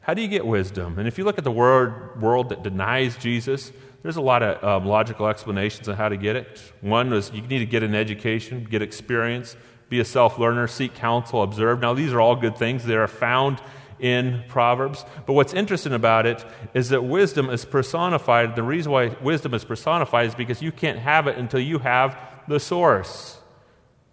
How 0.00 0.14
do 0.14 0.22
you 0.22 0.28
get 0.28 0.44
wisdom? 0.44 0.98
And 0.98 1.06
if 1.06 1.18
you 1.18 1.24
look 1.24 1.38
at 1.38 1.44
the 1.44 1.52
world, 1.52 2.20
world 2.20 2.48
that 2.48 2.62
denies 2.62 3.16
Jesus, 3.16 3.72
there's 4.04 4.16
a 4.16 4.20
lot 4.20 4.42
of 4.42 4.62
um, 4.62 4.86
logical 4.86 5.26
explanations 5.28 5.88
on 5.88 5.96
how 5.96 6.10
to 6.10 6.18
get 6.18 6.36
it. 6.36 6.60
One 6.82 7.10
is 7.14 7.32
you 7.32 7.40
need 7.40 7.60
to 7.60 7.66
get 7.66 7.82
an 7.82 7.94
education, 7.94 8.66
get 8.70 8.82
experience, 8.82 9.56
be 9.88 9.98
a 9.98 10.04
self 10.04 10.38
learner, 10.38 10.66
seek 10.66 10.94
counsel, 10.94 11.42
observe. 11.42 11.80
Now, 11.80 11.94
these 11.94 12.12
are 12.12 12.20
all 12.20 12.36
good 12.36 12.58
things. 12.58 12.84
They 12.84 12.96
are 12.96 13.08
found 13.08 13.62
in 13.98 14.44
Proverbs. 14.46 15.06
But 15.24 15.32
what's 15.32 15.54
interesting 15.54 15.94
about 15.94 16.26
it 16.26 16.44
is 16.74 16.90
that 16.90 17.02
wisdom 17.02 17.48
is 17.48 17.64
personified. 17.64 18.56
The 18.56 18.62
reason 18.62 18.92
why 18.92 19.16
wisdom 19.22 19.54
is 19.54 19.64
personified 19.64 20.26
is 20.26 20.34
because 20.34 20.60
you 20.60 20.70
can't 20.70 20.98
have 20.98 21.26
it 21.26 21.38
until 21.38 21.60
you 21.60 21.78
have 21.78 22.18
the 22.46 22.60
source, 22.60 23.38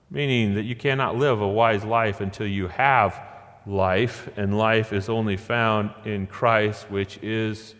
meaning 0.09 0.55
that 0.55 0.63
you 0.63 0.75
cannot 0.75 1.17
live 1.17 1.41
a 1.41 1.47
wise 1.47 1.83
life 1.83 2.21
until 2.21 2.47
you 2.47 2.69
have 2.69 3.21
life, 3.65 4.29
and 4.37 4.57
life 4.57 4.93
is 4.93 5.09
only 5.09 5.35
found 5.35 5.91
in 6.05 6.27
Christ, 6.27 6.89
which 6.89 7.17
is 7.21 7.75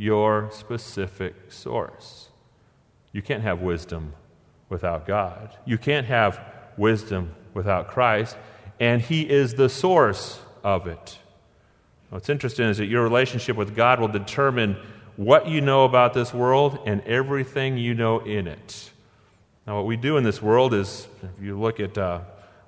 your 0.00 0.48
specific 0.50 1.34
source. 1.50 2.30
You 3.12 3.20
can't 3.20 3.42
have 3.42 3.60
wisdom 3.60 4.14
without 4.70 5.06
God. 5.06 5.54
You 5.66 5.76
can't 5.76 6.06
have 6.06 6.40
wisdom 6.78 7.34
without 7.52 7.88
Christ, 7.88 8.38
and 8.80 9.02
He 9.02 9.28
is 9.28 9.54
the 9.54 9.68
source 9.68 10.40
of 10.64 10.86
it. 10.86 11.18
What's 12.08 12.30
interesting 12.30 12.64
is 12.64 12.78
that 12.78 12.86
your 12.86 13.02
relationship 13.02 13.58
with 13.58 13.76
God 13.76 14.00
will 14.00 14.08
determine 14.08 14.78
what 15.16 15.46
you 15.46 15.60
know 15.60 15.84
about 15.84 16.14
this 16.14 16.32
world 16.32 16.78
and 16.86 17.02
everything 17.02 17.76
you 17.76 17.92
know 17.92 18.20
in 18.20 18.46
it. 18.46 18.90
Now, 19.66 19.76
what 19.76 19.84
we 19.84 19.98
do 19.98 20.16
in 20.16 20.24
this 20.24 20.40
world 20.40 20.72
is, 20.72 21.08
if 21.22 21.44
you 21.44 21.60
look 21.60 21.78
at 21.78 21.98
uh, 21.98 22.20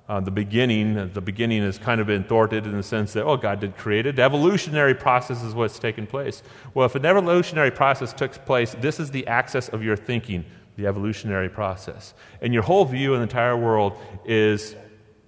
uh, 0.09 0.19
the 0.19 0.31
beginning, 0.31 1.11
the 1.13 1.21
beginning 1.21 1.61
has 1.61 1.77
kind 1.77 2.01
of 2.01 2.07
been 2.07 2.25
thwarted 2.25 2.65
in 2.65 2.75
the 2.75 2.83
sense 2.83 3.13
that, 3.13 3.23
oh, 3.23 3.37
God 3.37 3.61
did 3.61 3.77
create 3.77 4.05
it. 4.05 4.17
The 4.17 4.23
evolutionary 4.23 4.93
process 4.93 5.41
is 5.43 5.55
what's 5.55 5.79
taken 5.79 6.05
place. 6.05 6.43
Well, 6.73 6.85
if 6.85 6.95
an 6.95 7.05
evolutionary 7.05 7.71
process 7.71 8.11
took 8.11 8.33
place, 8.45 8.75
this 8.81 8.99
is 8.99 9.11
the 9.11 9.25
axis 9.27 9.69
of 9.69 9.81
your 9.81 9.95
thinking, 9.95 10.43
the 10.75 10.87
evolutionary 10.87 11.47
process. 11.47 12.13
And 12.41 12.53
your 12.53 12.63
whole 12.63 12.83
view 12.83 13.13
of 13.13 13.19
the 13.19 13.23
entire 13.23 13.55
world 13.55 13.93
is 14.25 14.75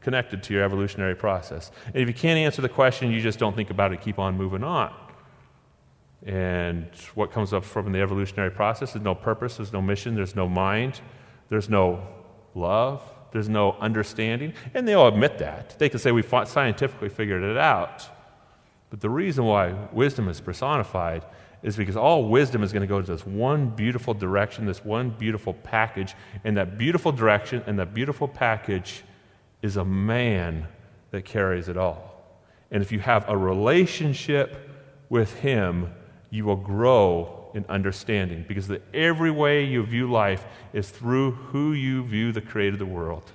connected 0.01 0.43
to 0.43 0.53
your 0.53 0.63
evolutionary 0.63 1.15
process. 1.15 1.71
And 1.87 1.95
if 1.95 2.07
you 2.09 2.13
can't 2.13 2.37
answer 2.37 2.61
the 2.61 2.69
question, 2.69 3.11
you 3.11 3.21
just 3.21 3.39
don't 3.39 3.55
think 3.55 3.69
about 3.69 3.93
it, 3.93 4.01
keep 4.01 4.19
on 4.19 4.35
moving 4.35 4.63
on. 4.63 4.93
And 6.25 6.87
what 7.13 7.31
comes 7.31 7.53
up 7.53 7.63
from 7.63 7.91
the 7.93 8.01
evolutionary 8.01 8.51
process 8.51 8.95
is 8.95 9.01
no 9.01 9.15
purpose, 9.15 9.57
there's 9.57 9.71
no 9.71 9.81
mission, 9.81 10.15
there's 10.15 10.35
no 10.35 10.49
mind, 10.49 10.99
there's 11.49 11.69
no 11.69 12.05
love, 12.55 13.01
there's 13.35 13.49
no 13.49 13.73
understanding. 13.81 14.53
And 14.73 14.87
they 14.87 14.93
all 14.93 15.09
admit 15.09 15.39
that. 15.39 15.77
They 15.77 15.89
can 15.89 15.99
say 15.99 16.13
we 16.13 16.21
scientifically 16.21 17.09
figured 17.09 17.43
it 17.43 17.57
out. 17.57 18.07
But 18.89 19.01
the 19.01 19.09
reason 19.09 19.43
why 19.43 19.73
wisdom 19.91 20.29
is 20.29 20.39
personified 20.39 21.25
is 21.61 21.75
because 21.75 21.97
all 21.97 22.29
wisdom 22.29 22.63
is 22.63 22.71
going 22.71 22.79
to 22.79 22.87
go 22.87 23.01
to 23.01 23.11
this 23.11 23.25
one 23.25 23.67
beautiful 23.67 24.13
direction, 24.13 24.65
this 24.65 24.85
one 24.85 25.09
beautiful 25.09 25.53
package. 25.53 26.15
And 26.45 26.55
that 26.55 26.77
beautiful 26.77 27.11
direction 27.11 27.61
and 27.67 27.77
that 27.77 27.93
beautiful 27.93 28.29
package 28.29 29.03
is 29.61 29.75
a 29.75 29.83
man 29.83 30.69
that 31.11 31.25
carries 31.25 31.67
it 31.67 31.75
all. 31.75 32.23
And 32.71 32.81
if 32.81 32.93
you 32.93 32.99
have 33.01 33.27
a 33.27 33.35
relationship 33.35 34.69
with 35.09 35.33
him, 35.39 35.93
you 36.29 36.45
will 36.45 36.55
grow 36.55 37.34
in 37.55 37.65
understanding 37.69 38.45
because 38.47 38.67
the, 38.67 38.81
every 38.93 39.31
way 39.31 39.63
you 39.63 39.81
view 39.83 40.11
life 40.11 40.45
is 40.73 40.89
through 40.89 41.31
who 41.31 41.71
you 41.71 42.03
view 42.03 42.31
the 42.31 42.41
creator 42.41 42.73
of 42.73 42.79
the 42.79 42.85
world. 42.85 43.31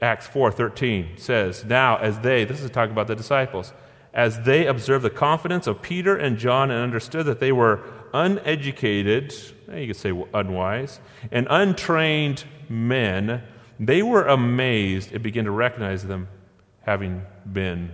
Acts 0.00 0.26
4:13 0.26 1.18
says, 1.18 1.64
"Now 1.64 1.98
as 1.98 2.18
they, 2.20 2.44
this 2.44 2.60
is 2.60 2.70
talking 2.70 2.90
about 2.90 3.06
the 3.06 3.14
disciples, 3.14 3.72
as 4.14 4.40
they 4.40 4.66
observed 4.66 5.04
the 5.04 5.10
confidence 5.10 5.66
of 5.66 5.82
Peter 5.82 6.16
and 6.16 6.38
John 6.38 6.70
and 6.70 6.82
understood 6.82 7.26
that 7.26 7.38
they 7.38 7.52
were 7.52 7.80
uneducated, 8.12 9.34
eh, 9.70 9.78
you 9.80 9.86
could 9.88 9.96
say 9.96 10.12
unwise, 10.34 10.98
and 11.30 11.46
untrained 11.50 12.44
men, 12.68 13.42
they 13.78 14.02
were 14.02 14.24
amazed 14.24 15.12
and 15.12 15.22
began 15.22 15.44
to 15.44 15.50
recognize 15.50 16.04
them 16.04 16.28
having 16.82 17.24
been 17.50 17.92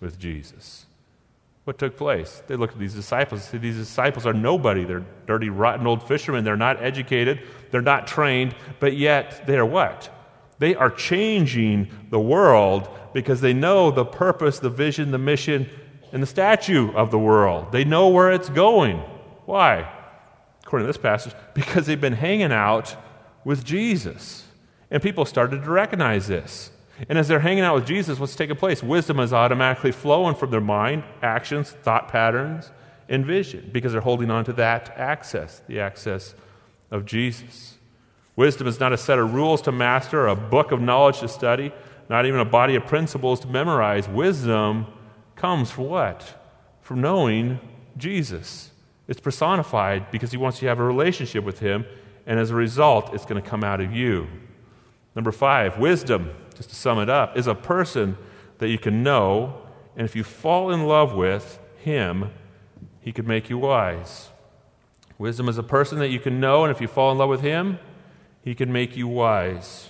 with 0.00 0.18
Jesus 0.18 0.85
what 1.66 1.78
took 1.78 1.96
place. 1.96 2.44
They 2.46 2.54
looked 2.54 2.74
at 2.74 2.78
these 2.78 2.94
disciples 2.94 3.40
and 3.40 3.50
said, 3.50 3.60
These 3.60 3.76
disciples 3.76 4.24
are 4.24 4.32
nobody. 4.32 4.84
They're 4.84 5.04
dirty, 5.26 5.48
rotten 5.48 5.84
old 5.84 6.06
fishermen. 6.06 6.44
They're 6.44 6.56
not 6.56 6.80
educated. 6.80 7.42
They're 7.72 7.82
not 7.82 8.06
trained. 8.06 8.54
But 8.78 8.96
yet, 8.96 9.48
they're 9.48 9.66
what? 9.66 10.08
They 10.60 10.76
are 10.76 10.90
changing 10.90 11.90
the 12.10 12.20
world 12.20 12.88
because 13.12 13.40
they 13.40 13.52
know 13.52 13.90
the 13.90 14.04
purpose, 14.04 14.60
the 14.60 14.70
vision, 14.70 15.10
the 15.10 15.18
mission, 15.18 15.68
and 16.12 16.22
the 16.22 16.26
statue 16.28 16.92
of 16.92 17.10
the 17.10 17.18
world. 17.18 17.72
They 17.72 17.84
know 17.84 18.10
where 18.10 18.30
it's 18.30 18.48
going. 18.48 18.98
Why? 19.44 19.92
According 20.62 20.84
to 20.84 20.92
this 20.92 21.02
passage, 21.02 21.34
because 21.52 21.86
they've 21.86 22.00
been 22.00 22.12
hanging 22.12 22.52
out 22.52 22.94
with 23.44 23.64
Jesus. 23.64 24.44
And 24.88 25.02
people 25.02 25.24
started 25.24 25.64
to 25.64 25.70
recognize 25.70 26.28
this. 26.28 26.70
And 27.08 27.18
as 27.18 27.28
they're 27.28 27.40
hanging 27.40 27.62
out 27.62 27.74
with 27.74 27.86
Jesus, 27.86 28.18
what's 28.18 28.34
taking 28.34 28.56
place? 28.56 28.82
Wisdom 28.82 29.20
is 29.20 29.32
automatically 29.32 29.92
flowing 29.92 30.34
from 30.34 30.50
their 30.50 30.60
mind, 30.60 31.04
actions, 31.22 31.70
thought 31.70 32.08
patterns, 32.08 32.70
and 33.08 33.24
vision 33.24 33.70
because 33.72 33.92
they're 33.92 34.00
holding 34.00 34.30
on 34.30 34.44
to 34.46 34.52
that 34.54 34.92
access, 34.96 35.60
the 35.68 35.80
access 35.80 36.34
of 36.90 37.04
Jesus. 37.04 37.76
Wisdom 38.34 38.66
is 38.66 38.80
not 38.80 38.92
a 38.92 38.98
set 38.98 39.18
of 39.18 39.34
rules 39.34 39.62
to 39.62 39.72
master, 39.72 40.26
a 40.26 40.36
book 40.36 40.72
of 40.72 40.80
knowledge 40.80 41.20
to 41.20 41.28
study, 41.28 41.72
not 42.08 42.26
even 42.26 42.40
a 42.40 42.44
body 42.44 42.74
of 42.74 42.86
principles 42.86 43.40
to 43.40 43.48
memorize. 43.48 44.08
Wisdom 44.08 44.86
comes 45.34 45.70
from 45.70 45.84
what? 45.84 46.42
From 46.82 47.00
knowing 47.00 47.60
Jesus. 47.96 48.70
It's 49.08 49.20
personified 49.20 50.10
because 50.10 50.30
he 50.30 50.36
wants 50.36 50.58
you 50.58 50.66
to 50.66 50.68
have 50.68 50.80
a 50.80 50.84
relationship 50.84 51.44
with 51.44 51.60
him, 51.60 51.86
and 52.26 52.38
as 52.38 52.50
a 52.50 52.54
result, 52.54 53.14
it's 53.14 53.24
going 53.24 53.42
to 53.42 53.48
come 53.48 53.64
out 53.64 53.80
of 53.80 53.92
you. 53.92 54.26
Number 55.14 55.32
five, 55.32 55.78
wisdom 55.78 56.30
just 56.56 56.70
to 56.70 56.74
sum 56.74 56.98
it 56.98 57.08
up, 57.08 57.36
is 57.36 57.46
a 57.46 57.54
person 57.54 58.16
that 58.58 58.68
you 58.68 58.78
can 58.78 59.02
know, 59.02 59.60
and 59.96 60.04
if 60.04 60.16
you 60.16 60.24
fall 60.24 60.70
in 60.70 60.86
love 60.86 61.14
with 61.14 61.58
him, 61.78 62.30
he 63.00 63.12
could 63.12 63.26
make 63.26 63.48
you 63.48 63.58
wise. 63.58 64.30
Wisdom 65.18 65.48
is 65.48 65.58
a 65.58 65.62
person 65.62 65.98
that 65.98 66.08
you 66.08 66.20
can 66.20 66.40
know, 66.40 66.64
and 66.64 66.70
if 66.70 66.80
you 66.80 66.88
fall 66.88 67.12
in 67.12 67.18
love 67.18 67.28
with 67.28 67.40
him, 67.40 67.78
he 68.42 68.54
can 68.54 68.72
make 68.72 68.96
you 68.96 69.08
wise. 69.08 69.88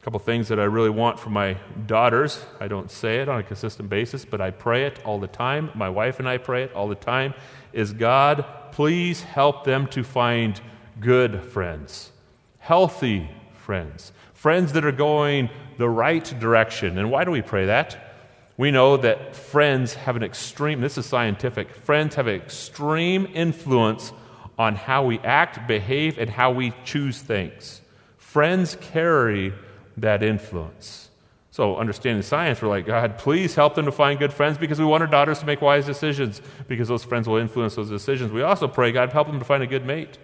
A 0.00 0.04
couple 0.04 0.20
things 0.20 0.48
that 0.48 0.60
I 0.60 0.64
really 0.64 0.90
want 0.90 1.18
for 1.18 1.30
my 1.30 1.56
daughters. 1.86 2.44
I 2.60 2.68
don't 2.68 2.90
say 2.90 3.20
it 3.20 3.28
on 3.28 3.40
a 3.40 3.42
consistent 3.42 3.88
basis, 3.88 4.24
but 4.24 4.40
I 4.40 4.50
pray 4.50 4.84
it 4.84 5.00
all 5.04 5.18
the 5.18 5.26
time. 5.26 5.70
My 5.74 5.88
wife 5.88 6.18
and 6.18 6.28
I 6.28 6.38
pray 6.38 6.62
it 6.64 6.72
all 6.72 6.88
the 6.88 6.94
time. 6.94 7.34
Is 7.72 7.92
God, 7.92 8.44
please 8.72 9.22
help 9.22 9.64
them 9.64 9.86
to 9.88 10.04
find 10.04 10.60
good 11.00 11.42
friends, 11.42 12.12
healthy 12.58 13.30
friends, 13.54 14.12
friends 14.46 14.74
that 14.74 14.84
are 14.84 14.92
going 14.92 15.50
the 15.76 15.88
right 15.88 16.38
direction. 16.38 16.98
And 16.98 17.10
why 17.10 17.24
do 17.24 17.32
we 17.32 17.42
pray 17.42 17.66
that? 17.66 18.14
We 18.56 18.70
know 18.70 18.96
that 18.98 19.34
friends 19.34 19.94
have 19.94 20.14
an 20.14 20.22
extreme, 20.22 20.80
this 20.80 20.96
is 20.96 21.04
scientific, 21.04 21.74
friends 21.74 22.14
have 22.14 22.28
an 22.28 22.36
extreme 22.36 23.26
influence 23.34 24.12
on 24.56 24.76
how 24.76 25.04
we 25.04 25.18
act, 25.18 25.66
behave, 25.66 26.16
and 26.16 26.30
how 26.30 26.52
we 26.52 26.72
choose 26.84 27.18
things. 27.20 27.80
Friends 28.18 28.76
carry 28.80 29.52
that 29.96 30.22
influence. 30.22 31.10
So, 31.50 31.76
understanding 31.76 32.22
science, 32.22 32.62
we're 32.62 32.68
like, 32.68 32.86
God, 32.86 33.18
please 33.18 33.56
help 33.56 33.74
them 33.74 33.86
to 33.86 33.90
find 33.90 34.16
good 34.16 34.32
friends 34.32 34.58
because 34.58 34.78
we 34.78 34.84
want 34.84 35.02
our 35.02 35.08
daughters 35.08 35.40
to 35.40 35.46
make 35.46 35.60
wise 35.60 35.86
decisions 35.86 36.40
because 36.68 36.86
those 36.86 37.02
friends 37.02 37.26
will 37.26 37.38
influence 37.38 37.74
those 37.74 37.90
decisions. 37.90 38.30
We 38.30 38.42
also 38.42 38.68
pray, 38.68 38.92
God, 38.92 39.10
help 39.10 39.26
them 39.26 39.40
to 39.40 39.44
find 39.44 39.64
a 39.64 39.66
good 39.66 39.84
mate. 39.84 40.18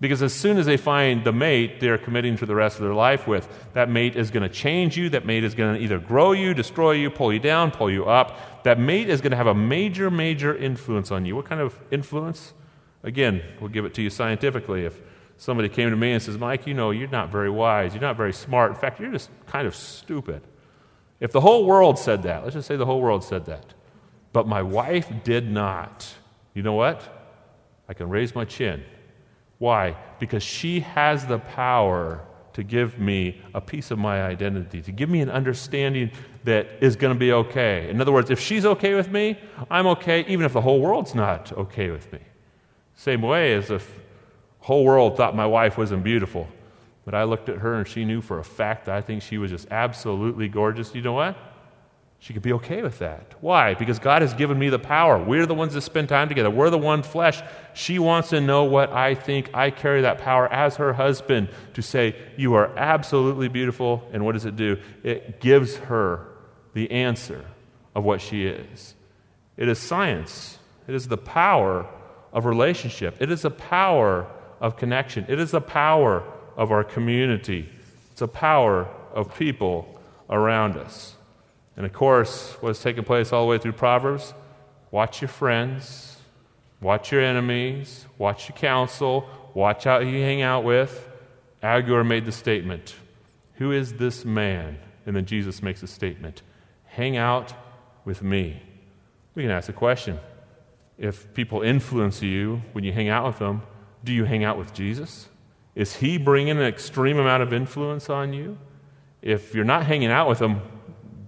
Because 0.00 0.22
as 0.22 0.32
soon 0.32 0.56
as 0.56 0.64
they 0.64 0.78
find 0.78 1.24
the 1.24 1.32
mate 1.32 1.78
they're 1.78 1.98
committing 1.98 2.36
to 2.38 2.46
the 2.46 2.54
rest 2.54 2.78
of 2.78 2.84
their 2.84 2.94
life 2.94 3.26
with, 3.26 3.46
that 3.74 3.90
mate 3.90 4.16
is 4.16 4.30
going 4.30 4.42
to 4.42 4.48
change 4.48 4.96
you. 4.96 5.10
That 5.10 5.26
mate 5.26 5.44
is 5.44 5.54
going 5.54 5.76
to 5.76 5.80
either 5.80 5.98
grow 5.98 6.32
you, 6.32 6.54
destroy 6.54 6.92
you, 6.92 7.10
pull 7.10 7.32
you 7.32 7.38
down, 7.38 7.70
pull 7.70 7.90
you 7.90 8.06
up. 8.06 8.62
That 8.64 8.78
mate 8.78 9.10
is 9.10 9.20
going 9.20 9.32
to 9.32 9.36
have 9.36 9.46
a 9.46 9.54
major, 9.54 10.10
major 10.10 10.56
influence 10.56 11.10
on 11.10 11.26
you. 11.26 11.36
What 11.36 11.44
kind 11.44 11.60
of 11.60 11.78
influence? 11.90 12.54
Again, 13.02 13.42
we'll 13.60 13.70
give 13.70 13.84
it 13.84 13.92
to 13.94 14.02
you 14.02 14.08
scientifically. 14.08 14.86
If 14.86 14.98
somebody 15.36 15.68
came 15.68 15.90
to 15.90 15.96
me 15.96 16.12
and 16.12 16.22
says, 16.22 16.38
Mike, 16.38 16.66
you 16.66 16.72
know, 16.72 16.90
you're 16.90 17.08
not 17.08 17.30
very 17.30 17.50
wise, 17.50 17.92
you're 17.92 18.02
not 18.02 18.16
very 18.16 18.32
smart. 18.32 18.70
In 18.70 18.76
fact, 18.76 19.00
you're 19.00 19.12
just 19.12 19.28
kind 19.46 19.66
of 19.66 19.74
stupid. 19.74 20.42
If 21.18 21.32
the 21.32 21.42
whole 21.42 21.66
world 21.66 21.98
said 21.98 22.22
that, 22.22 22.42
let's 22.42 22.54
just 22.54 22.66
say 22.66 22.76
the 22.76 22.86
whole 22.86 23.02
world 23.02 23.22
said 23.22 23.44
that, 23.46 23.74
but 24.32 24.46
my 24.46 24.62
wife 24.62 25.12
did 25.24 25.50
not, 25.50 26.08
you 26.54 26.62
know 26.62 26.72
what? 26.72 27.02
I 27.86 27.92
can 27.92 28.08
raise 28.08 28.34
my 28.34 28.46
chin 28.46 28.82
why? 29.60 29.94
Because 30.18 30.42
she 30.42 30.80
has 30.80 31.26
the 31.26 31.38
power 31.38 32.22
to 32.54 32.62
give 32.62 32.98
me 32.98 33.42
a 33.52 33.60
piece 33.60 33.90
of 33.90 33.98
my 33.98 34.22
identity, 34.22 34.80
to 34.80 34.90
give 34.90 35.10
me 35.10 35.20
an 35.20 35.28
understanding 35.28 36.10
that 36.44 36.66
is 36.80 36.96
going 36.96 37.12
to 37.12 37.18
be 37.18 37.30
okay. 37.30 37.90
In 37.90 38.00
other 38.00 38.10
words, 38.10 38.30
if 38.30 38.40
she's 38.40 38.64
okay 38.64 38.94
with 38.94 39.10
me, 39.10 39.38
I'm 39.70 39.86
okay, 39.88 40.24
even 40.28 40.46
if 40.46 40.54
the 40.54 40.62
whole 40.62 40.80
world's 40.80 41.14
not 41.14 41.52
okay 41.52 41.90
with 41.90 42.10
me. 42.10 42.20
Same 42.96 43.20
way 43.20 43.52
as 43.52 43.70
if 43.70 43.86
the 44.60 44.64
whole 44.64 44.82
world 44.82 45.18
thought 45.18 45.36
my 45.36 45.46
wife 45.46 45.76
wasn't 45.76 46.04
beautiful, 46.04 46.48
but 47.04 47.14
I 47.14 47.24
looked 47.24 47.50
at 47.50 47.58
her 47.58 47.74
and 47.74 47.86
she 47.86 48.06
knew 48.06 48.22
for 48.22 48.38
a 48.38 48.44
fact 48.44 48.86
that 48.86 48.94
I 48.94 49.02
think 49.02 49.20
she 49.20 49.36
was 49.36 49.50
just 49.50 49.68
absolutely 49.70 50.48
gorgeous. 50.48 50.94
You 50.94 51.02
know 51.02 51.12
what? 51.12 51.36
She 52.22 52.34
could 52.34 52.42
be 52.42 52.52
okay 52.52 52.82
with 52.82 52.98
that. 52.98 53.34
Why? 53.40 53.72
Because 53.72 53.98
God 53.98 54.20
has 54.20 54.34
given 54.34 54.58
me 54.58 54.68
the 54.68 54.78
power. 54.78 55.18
We're 55.18 55.46
the 55.46 55.54
ones 55.54 55.72
that 55.72 55.80
spend 55.80 56.10
time 56.10 56.28
together. 56.28 56.50
We're 56.50 56.68
the 56.68 56.76
one 56.76 57.02
flesh. 57.02 57.40
She 57.72 57.98
wants 57.98 58.28
to 58.28 58.42
know 58.42 58.64
what 58.64 58.92
I 58.92 59.14
think. 59.14 59.48
I 59.54 59.70
carry 59.70 60.02
that 60.02 60.18
power 60.18 60.46
as 60.52 60.76
her 60.76 60.92
husband 60.92 61.48
to 61.72 61.80
say, 61.80 62.14
You 62.36 62.54
are 62.54 62.76
absolutely 62.76 63.48
beautiful. 63.48 64.06
And 64.12 64.22
what 64.22 64.32
does 64.32 64.44
it 64.44 64.54
do? 64.54 64.76
It 65.02 65.40
gives 65.40 65.76
her 65.76 66.26
the 66.74 66.90
answer 66.90 67.46
of 67.94 68.04
what 68.04 68.20
she 68.20 68.46
is. 68.46 68.94
It 69.56 69.68
is 69.68 69.78
science, 69.78 70.58
it 70.86 70.94
is 70.94 71.08
the 71.08 71.18
power 71.18 71.86
of 72.34 72.44
relationship, 72.44 73.16
it 73.18 73.30
is 73.30 73.42
the 73.42 73.50
power 73.50 74.26
of 74.60 74.76
connection, 74.76 75.24
it 75.26 75.40
is 75.40 75.52
the 75.52 75.60
power 75.60 76.22
of 76.56 76.70
our 76.70 76.84
community, 76.84 77.68
it's 78.12 78.22
a 78.22 78.28
power 78.28 78.88
of 79.14 79.34
people 79.34 80.00
around 80.28 80.76
us. 80.76 81.16
And 81.76 81.86
of 81.86 81.92
course, 81.92 82.56
what's 82.60 82.82
taking 82.82 83.04
place 83.04 83.32
all 83.32 83.42
the 83.42 83.50
way 83.50 83.58
through 83.58 83.72
Proverbs 83.72 84.34
watch 84.90 85.20
your 85.20 85.28
friends, 85.28 86.16
watch 86.80 87.12
your 87.12 87.20
enemies, 87.20 88.06
watch 88.18 88.48
your 88.48 88.56
counsel, 88.56 89.28
watch 89.54 89.86
out 89.86 90.02
who 90.02 90.08
you 90.08 90.22
hang 90.22 90.42
out 90.42 90.64
with. 90.64 91.08
Agur 91.62 92.02
made 92.04 92.24
the 92.24 92.32
statement 92.32 92.94
Who 93.54 93.72
is 93.72 93.94
this 93.94 94.24
man? 94.24 94.78
And 95.06 95.16
then 95.16 95.26
Jesus 95.26 95.62
makes 95.62 95.82
a 95.82 95.86
statement 95.86 96.42
Hang 96.86 97.16
out 97.16 97.52
with 98.04 98.22
me. 98.22 98.62
We 99.34 99.42
can 99.42 99.50
ask 99.50 99.66
the 99.66 99.72
question 99.72 100.18
if 100.98 101.32
people 101.32 101.62
influence 101.62 102.20
you 102.20 102.60
when 102.72 102.84
you 102.84 102.92
hang 102.92 103.08
out 103.08 103.26
with 103.26 103.38
them, 103.38 103.62
do 104.04 104.12
you 104.12 104.24
hang 104.24 104.44
out 104.44 104.58
with 104.58 104.74
Jesus? 104.74 105.28
Is 105.74 105.96
he 105.96 106.18
bringing 106.18 106.58
an 106.58 106.62
extreme 106.62 107.18
amount 107.18 107.42
of 107.42 107.54
influence 107.54 108.10
on 108.10 108.34
you? 108.34 108.58
If 109.22 109.54
you're 109.54 109.64
not 109.64 109.86
hanging 109.86 110.10
out 110.10 110.28
with 110.28 110.40
him, 110.40 110.60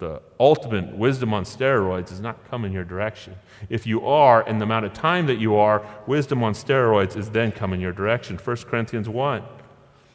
the 0.03 0.21
ultimate 0.41 0.97
wisdom 0.97 1.33
on 1.33 1.45
steroids 1.45 2.11
is 2.11 2.19
not 2.19 2.51
coming 2.51 2.73
your 2.73 2.83
direction. 2.83 3.37
If 3.69 3.87
you 3.87 4.05
are, 4.05 4.45
in 4.49 4.59
the 4.59 4.65
amount 4.65 4.85
of 4.85 4.93
time 4.93 5.27
that 5.27 5.39
you 5.39 5.55
are, 5.55 5.87
wisdom 6.09 6.43
on 6.43 6.55
steroids 6.55 7.17
is 7.17 7.31
then 7.31 7.53
coming 7.53 7.81
your 7.81 7.93
direction. 7.93 8.37
1 8.37 8.57
Corinthians 8.69 9.09
1. 9.09 9.45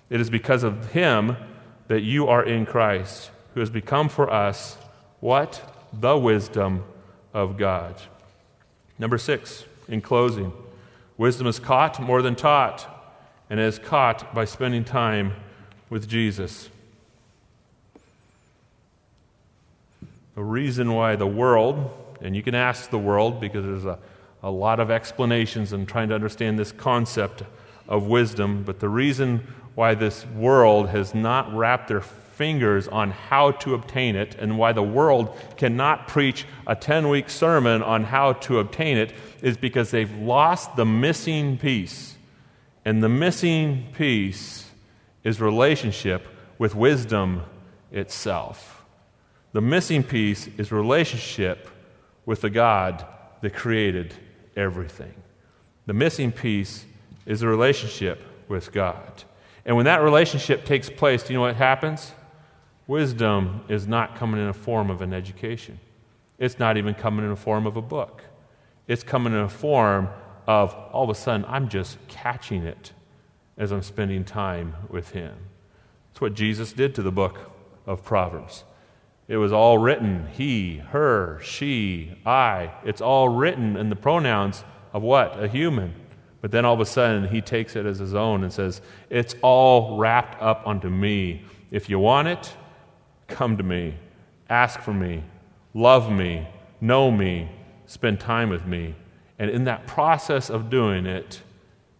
It 0.10 0.19
is 0.19 0.30
because 0.30 0.63
of 0.63 0.91
him 0.91 1.38
that 1.88 2.02
you 2.02 2.28
are 2.28 2.43
in 2.43 2.65
Christ, 2.65 3.32
who 3.54 3.62
has 3.62 3.69
become 3.69 4.10
for 4.10 4.30
us 4.30 4.78
what? 5.21 5.73
The 5.93 6.17
wisdom 6.17 6.84
of 7.34 7.58
God. 7.58 7.95
Number 9.00 9.17
six, 9.17 9.63
in 9.88 10.02
closing, 10.02 10.52
wisdom 11.17 11.47
is 11.47 11.60
caught 11.60 11.97
more 12.02 12.21
than 12.21 12.36
taught, 12.36 12.86
and 13.50 13.58
is 13.58 13.80
caught 13.80 14.36
by 14.36 14.43
spending 14.43 14.84
time 14.84 15.34
with 15.89 16.10
Jesus. 16.10 16.69
The 20.38 20.43
reason 20.43 20.93
why 20.93 21.15
the 21.15 21.26
world, 21.26 21.89
and 22.21 22.36
you 22.36 22.43
can 22.43 22.54
ask 22.54 22.91
the 22.91 23.00
world 23.00 23.41
because 23.41 23.65
there's 23.65 23.86
a, 23.86 23.97
a 24.43 24.52
lot 24.52 24.80
of 24.80 24.91
explanations 24.91 25.73
in 25.73 25.88
trying 25.88 26.10
to 26.10 26.13
understand 26.13 26.60
this 26.60 26.71
concept 26.71 27.41
of 27.88 28.06
wisdom, 28.06 28.62
but 28.62 28.80
the 28.80 28.88
reason 28.88 29.41
why 29.73 29.95
this 29.95 30.28
world 30.28 30.89
has 30.89 31.15
not 31.15 31.52
wrapped 31.56 31.88
their 31.88 32.02
fingers 32.02 32.88
on 32.88 33.10
how 33.10 33.50
to 33.50 33.73
obtain 33.73 34.15
it 34.15 34.36
and 34.36 34.60
why 34.60 34.73
the 34.73 34.84
world 34.84 35.36
cannot 35.58 36.08
preach 36.08 36.45
a 36.67 36.76
10 36.76 37.10
week 37.10 37.32
sermon 37.32 37.82
on 37.82 38.04
how 38.04 38.34
to 38.34 38.60
obtain 38.60 38.95
it 38.95 39.13
is 39.41 39.58
because 39.58 39.89
they've 39.89 40.19
lost 40.19 40.76
the 40.76 40.86
missing 40.86 41.58
piece. 41.58 42.15
And 42.86 43.02
the 43.02 43.10
missing 43.10 43.88
piece 43.93 44.69
is 45.23 45.41
relationship 45.41 46.28
with 46.60 46.76
wisdom 46.76 47.41
itself. 47.91 48.77
The 49.58 49.62
missing 49.62 50.04
piece 50.04 50.46
is 50.60 50.72
relationship 50.72 51.67
with 52.28 52.41
the 52.41 52.50
God 52.52 53.04
that 53.41 53.56
created 53.56 54.13
everything. 54.56 55.15
The 55.88 55.93
missing 55.93 56.32
piece 56.32 56.86
is 57.26 57.41
a 57.41 57.48
relationship 57.48 58.22
with 58.48 58.72
God. 58.72 59.24
And 59.65 59.76
when 59.76 59.86
that 59.86 60.04
relationship 60.04 60.63
takes 60.63 60.91
place, 60.91 61.24
do 61.24 61.34
you 61.34 61.39
know 61.39 61.41
what 61.41 61.56
happens? 61.56 62.12
Wisdom 62.86 63.62
is 63.67 63.88
not 63.88 64.15
coming 64.15 64.39
in 64.39 64.48
a 64.48 64.54
form 64.54 64.91
of 64.91 65.02
an 65.02 65.12
education. 65.12 65.80
It's 66.38 66.60
not 66.60 66.78
even 66.78 66.93
coming 66.93 67.26
in 67.26 67.32
a 67.32 67.36
form 67.36 67.65
of 67.65 67.78
a 67.78 67.82
book. 67.82 68.22
It's 68.88 69.02
coming 69.02 69.34
in 69.34 69.39
a 69.39 69.50
form 69.50 70.08
of 70.46 70.76
all 70.93 71.06
of 71.06 71.10
a 71.10 71.15
sudden, 71.15 71.43
I'm 71.50 71.67
just 71.67 71.98
catching 72.08 72.62
it 72.62 72.91
as 73.58 73.72
I'm 73.72 73.82
spending 73.82 74.24
time 74.24 74.76
with 74.88 75.13
Him. 75.13 75.34
That's 76.12 76.22
what 76.22 76.36
Jesus 76.36 76.74
did 76.74 76.93
to 76.93 77.02
the 77.02 77.12
book 77.12 77.50
of 77.88 78.04
Proverbs. 78.04 78.63
It 79.28 79.38
was 79.38 79.52
all 79.52 79.78
written 79.78 80.28
he, 80.32 80.78
her, 80.78 81.40
she, 81.42 82.18
I. 82.26 82.72
It's 82.86 83.02
all 83.02 83.30
written 83.30 83.76
in 83.76 83.90
the 83.90 83.96
pronouns 83.96 84.63
of 84.94 85.04
what? 85.04 85.44
A 85.44 85.48
human. 85.48 85.94
But 86.40 86.52
then 86.52 86.63
all 86.63 86.76
of 86.76 86.80
a 86.80 86.86
sudden, 86.86 87.28
he 87.28 87.42
takes 87.42 87.76
it 87.76 87.86
as 87.86 88.00
his 88.00 88.13
own 88.13 88.44
and 88.44 88.54
says, 88.54 88.82
It's 89.10 89.36
all 89.42 89.98
wrapped 89.98 90.42
up 90.42 90.66
unto 90.66 90.90
me. 90.90 91.44
If 91.72 91.90
you 91.90 92.00
want 92.00 92.30
it, 92.30 92.56
come 93.28 93.58
to 93.58 93.63
me. 93.63 93.96
Ask 94.50 94.80
for 94.80 94.94
me. 94.94 95.24
Love 95.74 96.10
me. 96.12 96.48
Know 96.80 97.12
me. 97.12 97.50
Spend 97.86 98.20
time 98.20 98.50
with 98.50 98.66
me. 98.66 98.96
And 99.40 99.50
in 99.50 99.66
that 99.66 99.88
process 99.88 100.50
of 100.50 100.70
doing 100.70 101.06
it, 101.06 101.42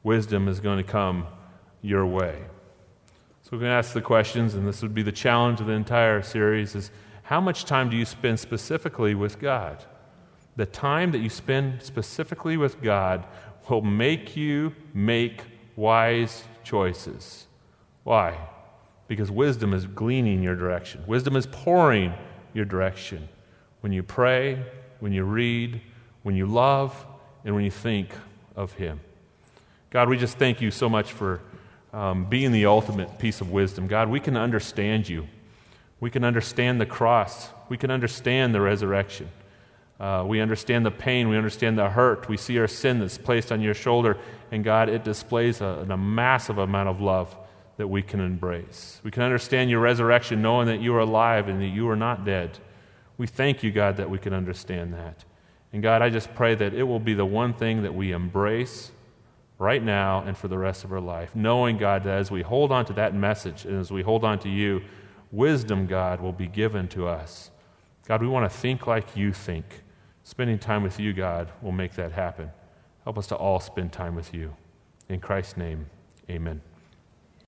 wisdom 0.04 0.48
is 0.48 0.60
going 0.60 0.78
to 0.78 0.90
come 0.90 1.28
your 1.82 2.06
way. 2.06 2.42
So 3.42 3.50
we're 3.52 3.60
going 3.60 3.72
to 3.72 3.76
ask 3.76 3.94
the 3.94 4.02
questions, 4.02 4.56
and 4.56 4.68
this 4.68 4.82
would 4.82 4.94
be 4.94 5.04
the 5.04 5.12
challenge 5.12 5.60
of 5.60 5.68
the 5.68 5.74
entire 5.74 6.22
series 6.22 6.76
is 6.76 6.92
how 7.28 7.42
much 7.42 7.66
time 7.66 7.90
do 7.90 7.98
you 7.98 8.06
spend 8.06 8.40
specifically 8.40 9.14
with 9.14 9.38
God? 9.38 9.84
The 10.56 10.66
time 10.66 11.12
that 11.12 11.18
you 11.18 11.30
spend 11.30 11.82
specifically 11.84 12.56
with 12.56 12.82
God 12.82 13.26
will 13.70 13.82
make 13.82 14.38
you 14.38 14.74
make 14.94 15.42
wise 15.76 16.46
choices. 16.64 17.48
Why? 18.06 18.38
Because 19.10 19.30
wisdom 19.30 19.74
is 19.74 19.86
gleaning 19.88 20.42
your 20.42 20.56
direction, 20.56 21.04
wisdom 21.06 21.36
is 21.36 21.46
pouring 21.48 22.14
your 22.54 22.64
direction. 22.64 23.28
When 23.82 23.92
you 23.92 24.04
pray, 24.04 24.66
when 25.02 25.12
you 25.12 25.26
read, 25.26 25.82
when 26.24 26.38
you 26.38 26.46
love, 26.46 27.06
and 27.44 27.54
when 27.54 27.66
you 27.66 27.72
think 27.72 28.08
of 28.56 28.72
Him. 28.72 29.02
God, 29.90 30.08
we 30.08 30.18
just 30.18 30.38
thank 30.38 30.62
you 30.62 30.72
so 30.72 30.88
much 30.88 31.12
for 31.12 31.42
um, 31.92 32.24
being 32.24 32.54
the 32.54 32.68
ultimate 32.68 33.20
piece 33.20 33.42
of 33.42 33.52
wisdom. 33.52 33.86
God, 33.86 34.08
we 34.08 34.22
can 34.22 34.38
understand 34.38 35.10
you. 35.10 35.28
We 36.00 36.10
can 36.10 36.24
understand 36.24 36.80
the 36.80 36.86
cross. 36.86 37.50
We 37.70 37.78
can 37.78 37.92
understand 37.92 38.54
the 38.54 38.62
resurrection. 38.62 39.30
Uh, 40.00 40.24
we 40.28 40.40
understand 40.40 40.86
the 40.86 40.92
pain. 40.92 41.28
We 41.28 41.38
understand 41.38 41.78
the 41.78 41.90
hurt. 41.90 42.30
We 42.30 42.38
see 42.38 42.60
our 42.60 42.68
sin 42.68 43.00
that's 43.00 43.18
placed 43.18 43.52
on 43.52 43.62
your 43.62 43.74
shoulder. 43.74 44.18
And 44.52 44.64
God, 44.64 44.90
it 44.90 45.04
displays 45.04 45.60
a, 45.60 45.88
a 45.90 45.98
massive 45.98 46.60
amount 46.60 46.90
of 46.90 47.02
love 47.02 47.36
that 47.78 47.88
we 47.88 48.02
can 48.02 48.20
embrace. 48.20 49.00
We 49.04 49.12
can 49.12 49.24
understand 49.24 49.70
your 49.70 49.80
resurrection, 49.80 50.42
knowing 50.42 50.68
that 50.68 50.82
you 50.82 50.94
are 50.96 51.00
alive 51.00 51.48
and 51.48 51.62
that 51.62 51.68
you 51.68 51.90
are 51.90 51.96
not 51.96 52.26
dead. 52.26 52.60
We 53.18 53.26
thank 53.26 53.64
you, 53.64 53.72
God, 53.72 53.98
that 53.98 54.10
we 54.10 54.20
can 54.20 54.34
understand 54.34 54.94
that. 54.94 55.26
And 55.74 55.82
God, 55.82 56.02
I 56.02 56.10
just 56.10 56.34
pray 56.36 56.56
that 56.56 56.74
it 56.74 56.84
will 56.84 57.00
be 57.00 57.14
the 57.14 57.26
one 57.26 57.54
thing 57.54 57.84
that 57.84 57.94
we 57.94 58.12
embrace 58.12 58.92
right 59.60 59.84
now 59.84 60.22
and 60.22 60.38
for 60.38 60.48
the 60.48 60.58
rest 60.58 60.84
of 60.84 60.92
our 60.92 61.02
life, 61.02 61.36
knowing, 61.36 61.78
God, 61.78 62.04
that 62.04 62.20
as 62.20 62.30
we 62.30 62.44
hold 62.44 62.72
on 62.72 62.86
to 62.86 62.94
that 62.94 63.16
message 63.16 63.66
and 63.66 63.80
as 63.80 63.92
we 63.92 64.04
hold 64.04 64.24
on 64.24 64.40
to 64.40 64.50
you, 64.50 64.82
wisdom, 65.32 65.88
God, 65.88 66.22
will 66.22 66.34
be 66.34 66.48
given 66.48 66.88
to 66.90 67.08
us. 67.08 67.52
God, 68.08 68.22
we 68.22 68.28
want 68.28 68.50
to 68.50 68.58
think 68.58 68.88
like 68.88 69.16
you 69.16 69.34
think. 69.34 69.66
Spending 70.24 70.60
time 70.60 70.84
with 70.84 71.00
you, 71.00 71.14
God, 71.14 71.52
will 71.62 71.72
make 71.72 71.94
that 71.94 72.12
happen. 72.12 72.52
Help 73.04 73.18
us 73.18 73.28
to 73.28 73.36
all 73.36 73.60
spend 73.60 73.94
time 73.94 74.16
with 74.16 74.34
you. 74.34 74.56
In 75.08 75.20
Christ's 75.20 75.58
name, 75.58 75.88
amen. 76.30 76.62